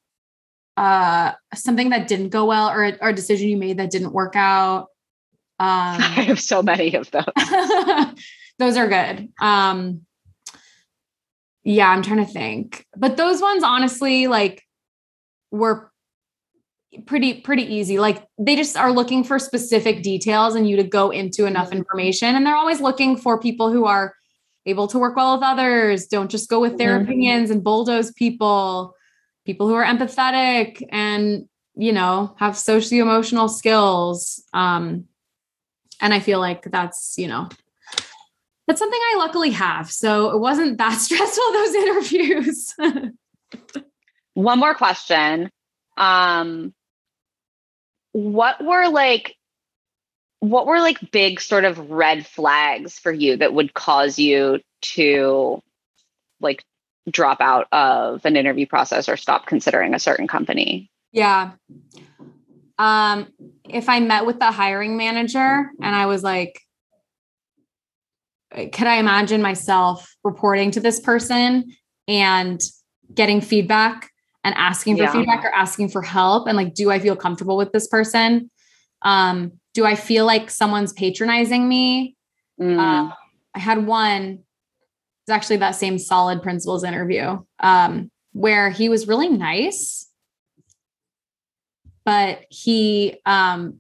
[0.79, 4.13] uh something that didn't go well or a, or a decision you made that didn't
[4.13, 4.89] work out.
[5.59, 5.69] Um,
[6.01, 7.25] I have so many of those.
[8.59, 9.29] those are good.
[9.41, 10.03] Um,
[11.65, 12.87] yeah, I'm trying to think.
[12.97, 14.63] But those ones honestly like
[15.51, 15.91] were
[17.07, 17.99] pretty pretty easy.
[17.99, 21.79] Like they just are looking for specific details and you to go into enough mm-hmm.
[21.79, 24.15] information and they're always looking for people who are
[24.67, 27.05] able to work well with others, don't just go with their mm-hmm.
[27.05, 28.95] opinions and bulldoze people,
[29.45, 34.43] people who are empathetic and you know, have socio-emotional skills.
[34.53, 35.05] Um
[36.01, 37.49] and I feel like that's, you know,
[38.67, 39.91] that's something I luckily have.
[39.91, 42.75] So it wasn't that stressful, those interviews.
[44.35, 45.51] One more question.
[45.97, 46.73] Um,
[48.13, 49.35] what were like,
[50.41, 55.63] what were like big sort of red flags for you that would cause you to
[56.41, 56.65] like
[57.11, 60.91] drop out of an interview process or stop considering a certain company?
[61.13, 61.53] Yeah.
[62.79, 63.29] Um,
[63.69, 66.61] if I met with the hiring manager and I was like,
[68.55, 71.75] could I imagine myself reporting to this person
[72.07, 72.61] and
[73.15, 74.11] getting feedback
[74.45, 75.13] and asking for yeah.
[75.13, 76.47] feedback or asking for help?
[76.47, 78.51] And like, do I feel comfortable with this person?
[79.03, 82.17] Um, do I feel like someone's patronizing me?
[82.61, 82.79] Mm.
[82.79, 83.15] Uh,
[83.55, 84.41] I had one,
[85.23, 90.09] it's actually that same solid principles interview um, where he was really nice,
[92.05, 93.79] but he, um,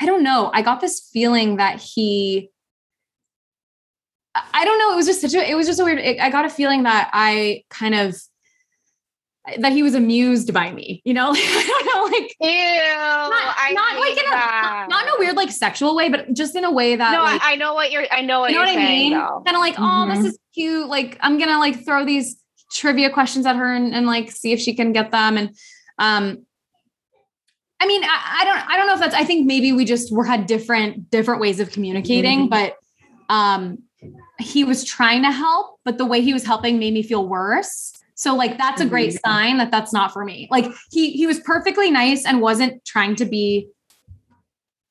[0.00, 2.51] I don't know, I got this feeling that he
[4.34, 4.92] I don't know.
[4.92, 6.84] It was just such a, it was just a weird, it, I got a feeling
[6.84, 8.16] that I kind of
[9.58, 11.32] that he was amused by me, you know?
[11.36, 12.48] I don't know, like Ew.
[12.48, 16.54] not, I not like in a not in a weird like sexual way, but just
[16.54, 18.04] in a way that No, like, I, know what you're.
[18.12, 19.12] I know what you know you're what I mean?
[19.12, 20.14] Kind of like, oh, Mhm.
[20.14, 20.88] this is cute.
[20.88, 22.40] Like I'm gonna like throw these
[22.72, 25.36] trivia questions at her and, and like see if she can get them.
[25.36, 25.48] And
[25.98, 26.46] um
[27.80, 30.12] I mean, I, I don't I don't know if that's I think maybe we just
[30.12, 32.50] were had different different ways of communicating, Mhm.
[32.50, 32.76] but
[33.28, 33.78] um
[34.38, 37.92] he was trying to help, but the way he was helping made me feel worse.
[38.14, 39.20] So like that's a great Mhm.
[39.24, 40.48] sign that that's not for me.
[40.50, 43.68] Like he he was perfectly nice and wasn't trying to be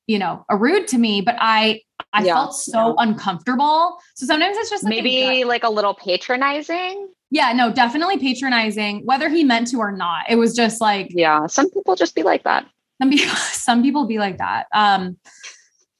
[0.08, 1.80] you know, a rude to me, but I
[2.12, 3.98] I Yeah, felt so uncomfortable.
[4.16, 7.08] So sometimes it's just like a Maybe like a little patronizing.
[7.30, 10.26] yeah, no, definitely patronizing, whether he meant to or not.
[10.28, 12.66] It was just like Yeah, some people just be like that.
[13.00, 14.66] some people some people be like that.
[14.74, 15.16] Um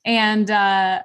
[0.04, 1.02] and uh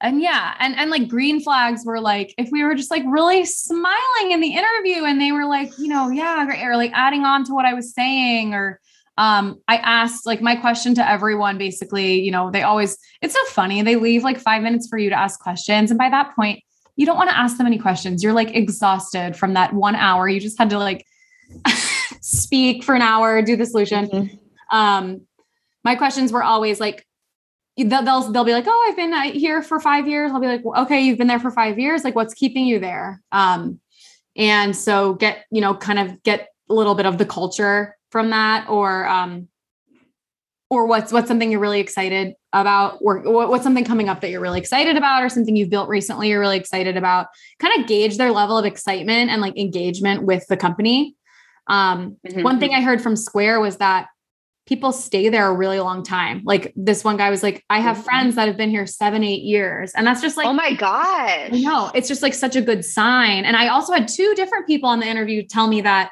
[0.00, 3.44] and yeah, and and like green flags were like if we were just like really
[3.44, 7.24] smiling in the interview and they were like, you know, yeah, great, or like adding
[7.24, 8.80] on to what I was saying or
[9.16, 13.44] um I asked like my question to everyone basically, you know, they always it's so
[13.46, 13.82] funny.
[13.82, 16.62] They leave like 5 minutes for you to ask questions and by that point
[16.94, 18.22] you don't want to ask them any questions.
[18.22, 20.28] You're like exhausted from that 1 hour.
[20.28, 21.04] You just had to like
[22.20, 24.38] speak for an hour, do the solution Mhm.
[24.70, 25.22] um
[25.84, 27.06] my questions were always like
[27.84, 30.32] they'll, they'll be like oh i've been uh, here for five years.
[30.32, 32.04] I'll be like okay you've been there for five years.
[32.04, 33.22] Like what's keeping you there?
[33.32, 33.80] Um
[34.36, 38.30] and so get you know kind of get a little bit of the culture from
[38.30, 39.48] that or um
[40.70, 44.30] or what's what's something you're really excited about or what- what's something coming up that
[44.30, 47.26] you're really excited about or something you've built recently you're really excited about.
[47.58, 51.14] Kind of gauge their level of excitement and like engagement with the company.
[51.68, 52.42] Um Mhm.
[52.44, 54.08] one thing I heard from Square was that
[54.68, 56.42] people stay there a really long time.
[56.44, 58.04] Like this one guy was like, I have Mhm.
[58.04, 59.92] friends that have been here seven, eight years.
[59.96, 60.76] And that's just like, oh my.
[60.82, 63.46] I know it's just like such a good sign.
[63.46, 66.10] And I also had two different people on the interview tell me that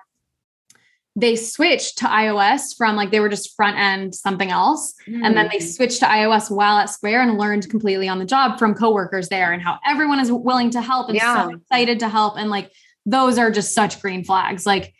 [1.18, 4.94] they switched to iOS from like they were just front end something else.
[5.06, 5.74] And then they Mm.
[5.74, 9.52] switched to iOS while at Square and learned completely on the job from coworkers there
[9.52, 11.44] and how everyone is willing to help and Yeah.
[11.44, 12.38] so excited to help.
[12.38, 12.70] And like
[13.04, 14.64] those are just such green flags.
[14.66, 14.94] Like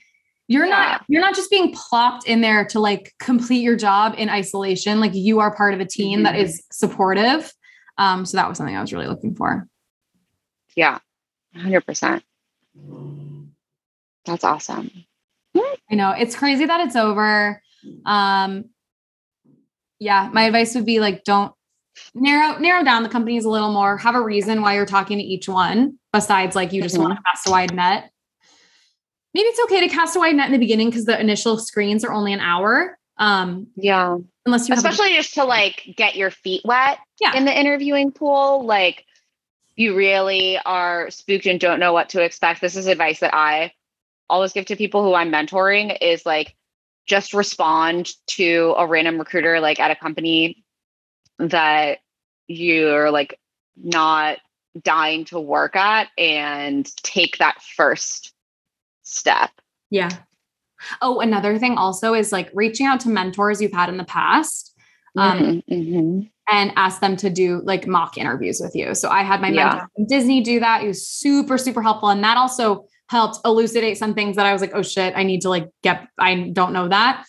[0.49, 0.71] you're Yeah.
[0.93, 5.01] not you're not just being plopped in there to like complete your job in isolation.
[5.01, 6.43] Like you are part of a team that Mhm.
[6.43, 7.53] is supportive.
[7.99, 9.67] Um, so that was something I was really looking for.
[10.77, 10.99] Yeah,
[11.55, 12.23] 100%.
[14.25, 14.91] That's awesome.
[15.57, 17.63] I know it's crazy that it's over.
[18.05, 18.67] Um,
[19.99, 21.53] yeah, my advice would be like, don't
[22.15, 23.97] narrow narrow down the companies a little more.
[23.97, 27.03] Have a reason why you're talking to each one, besides like you just Mhm.
[27.05, 28.11] want to cast a wide net.
[29.37, 32.07] Maybe it's okay to cast a wide net in the beginning because the initial screens
[32.07, 32.99] are only an hour.
[33.19, 34.17] Um, Yeah.
[34.47, 37.37] unless you have a- Especially just to like get your feet wet Yeah.
[37.37, 38.65] in the interviewing pool.
[38.65, 39.05] Like
[39.75, 42.63] you really are spooked and don't know what to expect.
[42.63, 43.73] This is advice that I
[44.31, 46.57] always give to people who I'm mentoring is like
[47.05, 50.65] just respond to a random recruiter like at a company
[51.39, 51.99] that
[52.49, 53.39] you're like
[53.77, 54.39] not
[54.83, 58.33] dying to work at and take that first
[59.07, 59.51] step.
[59.91, 60.11] Yeah.
[61.01, 64.75] Oh, another thing also is like reaching out to mentors you've had in the past.
[65.17, 66.31] Um, Mhm, mhm.
[66.53, 68.95] and ask them to do like mock interviews with you.
[68.95, 69.65] So I had my Yeah.
[69.65, 70.83] mentor from Disney do that.
[70.83, 72.11] He was super, super helpful.
[72.11, 75.41] And that also helped elucidate some things that I was like, oh shit, I need
[75.43, 77.25] to like get, I don't know that.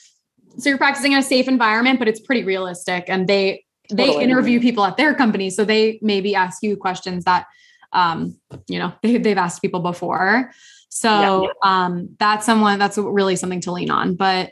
[0.58, 3.06] So you're practicing in a safe environment, but it's pretty realistic.
[3.08, 4.24] And they, they Totally.
[4.26, 5.50] interview people at their company.
[5.50, 7.46] So they maybe ask you questions that,
[7.94, 10.52] um, you know, they, they've asked people before.
[11.00, 14.52] So, um, that's someone, that's really something to lean on, but,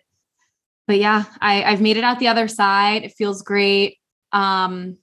[0.87, 3.03] but yeah, I, I've made it out the other side.
[3.03, 3.97] It feels great.
[4.31, 4.97] Um,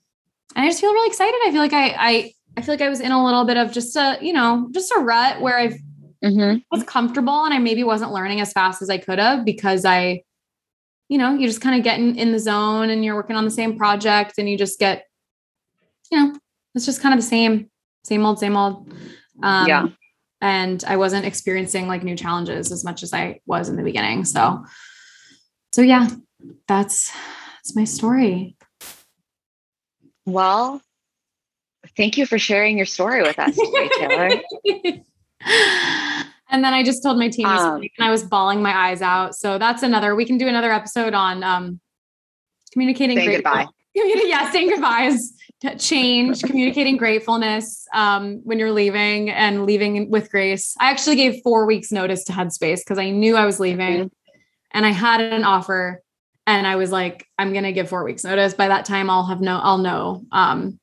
[0.55, 1.39] and I just feel really excited.
[1.45, 3.71] I feel like I, I, I feel like I was in a little bit of
[3.71, 5.77] just a, you know, just a rut where I
[6.23, 6.63] Mhm.
[6.71, 10.21] was comfortable and I maybe wasn't learning as fast as I could have because I,
[11.09, 13.43] you know, you just kind of get in, in the zone and you're working on
[13.43, 15.03] the same project and you just get,
[16.09, 16.33] you know,
[16.75, 17.69] it's just kind of the same,
[18.05, 18.87] same old, same old.
[19.41, 19.87] Um, Yeah.
[20.43, 24.25] And I wasn't experiencing like new challenges as much as I was in the beginning.
[24.25, 24.65] So,
[25.71, 26.09] so yeah,
[26.67, 27.13] that's,
[27.55, 28.57] that's my story.
[30.25, 30.81] Well,
[31.95, 33.57] thank you for sharing your story with us
[33.97, 34.41] Taylor.
[36.49, 39.35] and then I just told my team Um, and I was bawling my eyes out.
[39.35, 41.79] So that's another, we can do another episode on um,
[42.73, 43.67] communicating Saying goodbye.
[43.95, 45.31] Yeah, saying goodbyes,
[45.77, 50.75] change, communicating gratefulness um, when you're leaving and leaving with grace.
[50.79, 54.11] I actually gave four weeks notice to Headspace because I knew I was leaving
[54.71, 56.01] and I had an offer
[56.45, 58.53] and I was like, I'm going to give four weeks notice.
[58.53, 60.25] By that time I'll have no, I'll know.
[60.31, 60.79] Um,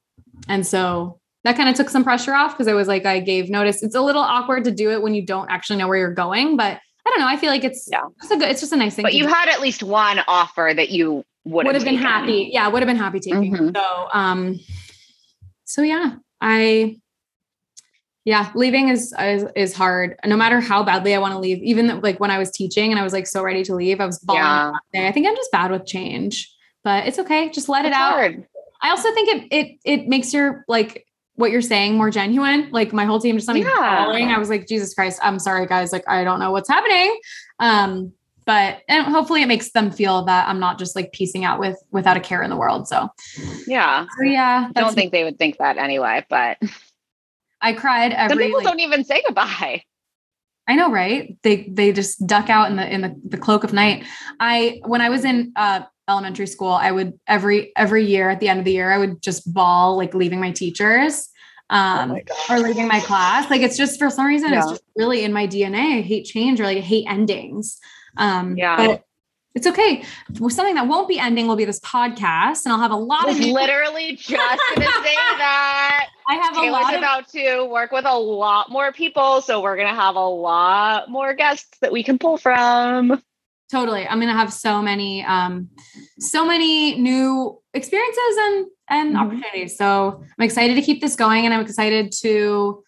[0.49, 3.51] and so that kind of took some pressure off because I was like, I gave
[3.51, 3.83] notice.
[3.83, 6.57] It's a little awkward to do it when you don't actually know where you're going,
[6.57, 7.29] but I I don't know.
[7.29, 8.03] I feel like it's Yeah.
[8.23, 8.49] it's a good.
[8.51, 9.03] It's just a nice thing.
[9.03, 9.33] But you do.
[9.33, 12.51] had at least one offer that you would would have been happy.
[12.53, 13.53] Yeah, would have been happy taking.
[13.55, 13.77] Mhm.
[13.77, 14.61] So, um,
[15.65, 16.97] so yeah, I,
[18.25, 20.17] yeah, leaving is, is is hard.
[20.27, 23.01] No matter how badly I want to leave, even like when I was teaching and
[23.01, 24.43] I was like so ready to leave, I was bawling.
[24.43, 24.73] Yeah.
[25.09, 26.53] I think I'm just bad with change,
[26.85, 27.49] but it's okay.
[27.49, 28.13] Just let it out.
[28.13, 28.47] hard.
[28.83, 32.69] I also think it it it makes your like what you're saying more genuine.
[32.71, 34.05] Like my whole team just let me Yeah.
[34.05, 34.29] bawling.
[34.31, 35.91] I was like, Jesus Christ, I'm sorry, guys.
[35.91, 37.19] Like I don't know what's happening.
[37.59, 38.13] Um,
[38.51, 41.81] but and hopefully it makes them feel that I'm not just like piecing out with
[41.93, 42.89] without a care in the world.
[42.89, 43.09] So,
[43.69, 44.07] Yeah.
[44.19, 46.59] so yeah, I don't think they would think that anyway, but
[47.61, 49.85] I cried some people like- don't even say goodbye.
[50.67, 51.37] I know, right?
[51.45, 54.05] They they just duck out in the in the, the cloak of night.
[54.41, 58.49] I when I was in uh, elementary school, I would every every year at the
[58.49, 61.29] end of the year, I would just bawl like leaving my teachers
[61.71, 62.17] um,
[62.51, 63.49] or leaving my class.
[63.49, 65.99] Like it's just for some reason, it's just really in my DNA.
[65.99, 67.79] I hate change or like I hate endings.
[68.21, 68.77] Um, Yeah.
[68.77, 69.05] but
[69.57, 70.05] it's okay.
[70.49, 73.37] Something that won't be ending will be this podcast, and I'll have a lot of
[73.39, 76.07] new- literally just gonna say that.
[76.29, 79.61] I have a Taylor's lot of about to work with a lot more people, so
[79.61, 83.21] we're gonna have a lot more guests that we can pull from.
[83.73, 85.69] totally i'm gonna have so many um
[86.19, 89.21] so many new experiences and and Mhm.
[89.21, 92.83] opportunities so i'm excited to keep this going and i'm excited to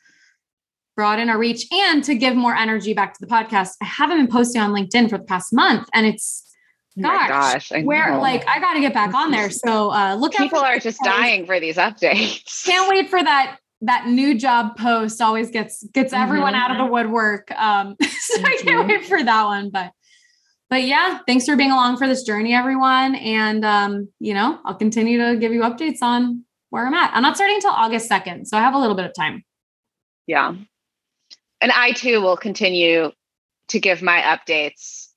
[0.97, 4.27] broaden our reach and to give more energy back to the podcast i haven't been
[4.29, 6.49] posting on linkedin for the past month and it's
[6.99, 8.21] Oh Gosh, gosh, I where know.
[8.21, 11.59] like i gotta get back on there so uh look people are just dying for
[11.59, 12.67] these updates.
[12.67, 16.59] can't wait for that that new job post always gets gets everyone Mhm.
[16.59, 18.89] out of the woodwork um so i can't Mhm.
[18.89, 19.91] wait for that one but
[20.69, 24.75] but yeah thanks for being along for this journey everyone and um you know i'll
[24.75, 28.47] continue to give you updates on where i'm at i'm not starting until august 2nd
[28.47, 29.43] so i have a little bit of time
[30.27, 30.55] Yeah.
[31.63, 33.13] And I too will continue
[33.69, 35.09] to give my updates.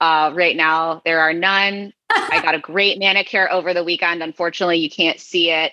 [0.00, 1.92] Uh, right now, there are none.
[2.08, 4.22] I got a great manicure over the weekend.
[4.22, 5.72] Unfortunately, you can't see it.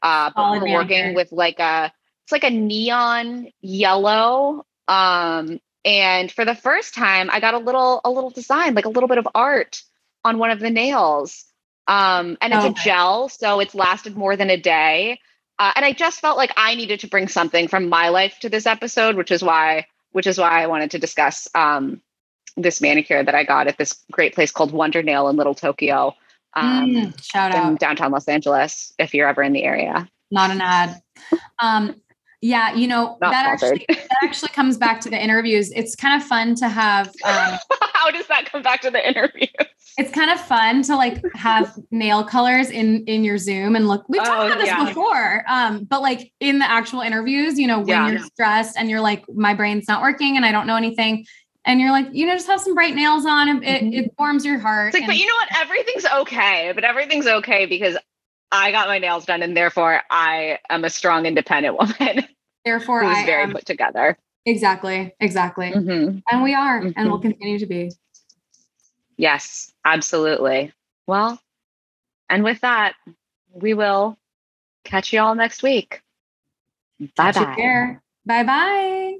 [0.00, 1.92] Uh, but we're working with like a,
[2.24, 4.64] it's like a neon yellow.
[4.88, 8.90] Um, and for the first time, I got a little, a little design, like a
[8.90, 9.82] little bit of art
[10.24, 11.44] on one of the nails.
[11.86, 15.18] Um, and it's a gel, so it's lasted more than a day.
[15.62, 18.48] Uh, and I just felt like I needed to bring something from my life to
[18.48, 22.02] this episode, which is why, which is why I wanted to discuss um,
[22.56, 26.16] this manicure that I got at this great place called Wonder Nail in Little Tokyo,
[26.54, 28.92] um, Mm, shout in out downtown Los Angeles.
[28.98, 31.00] If you're ever in the area, not an ad
[31.60, 31.94] um
[32.42, 36.20] yeah you know Not that actually that actually comes back to the interviews it's kind
[36.20, 37.58] of fun to have um
[37.94, 39.46] how does that come back to the interview?
[39.98, 44.04] it's kind of fun to like have nail colors in in your zoom and look
[44.08, 44.84] we've talked Oh, about this yeah.
[44.84, 48.08] before um but like in the actual interviews you know when Yeah.
[48.10, 51.24] you're stressed and you're like my brain's not working and i don't know anything
[51.64, 53.94] and you're like you know just have some bright nails on it, Mhm.
[53.94, 55.48] it warms your heart It's like, and- but you know what?
[55.60, 57.96] Everything's okay, but everything's okay because
[58.52, 62.24] I got my nails done, and therefore I am a strong, independent woman
[62.64, 64.16] therefore who's i very am put together.
[64.46, 66.22] exactly exactly Mhm.
[66.30, 67.06] and we are and Mhm.
[67.06, 67.90] we'll continue to be
[69.18, 70.72] Yes, absolutely.
[71.06, 71.38] Well,
[72.28, 72.94] and with that,
[73.52, 74.16] we will
[74.84, 76.02] catch you all next week.
[77.14, 77.96] Bye bye.
[78.26, 79.16] bye bye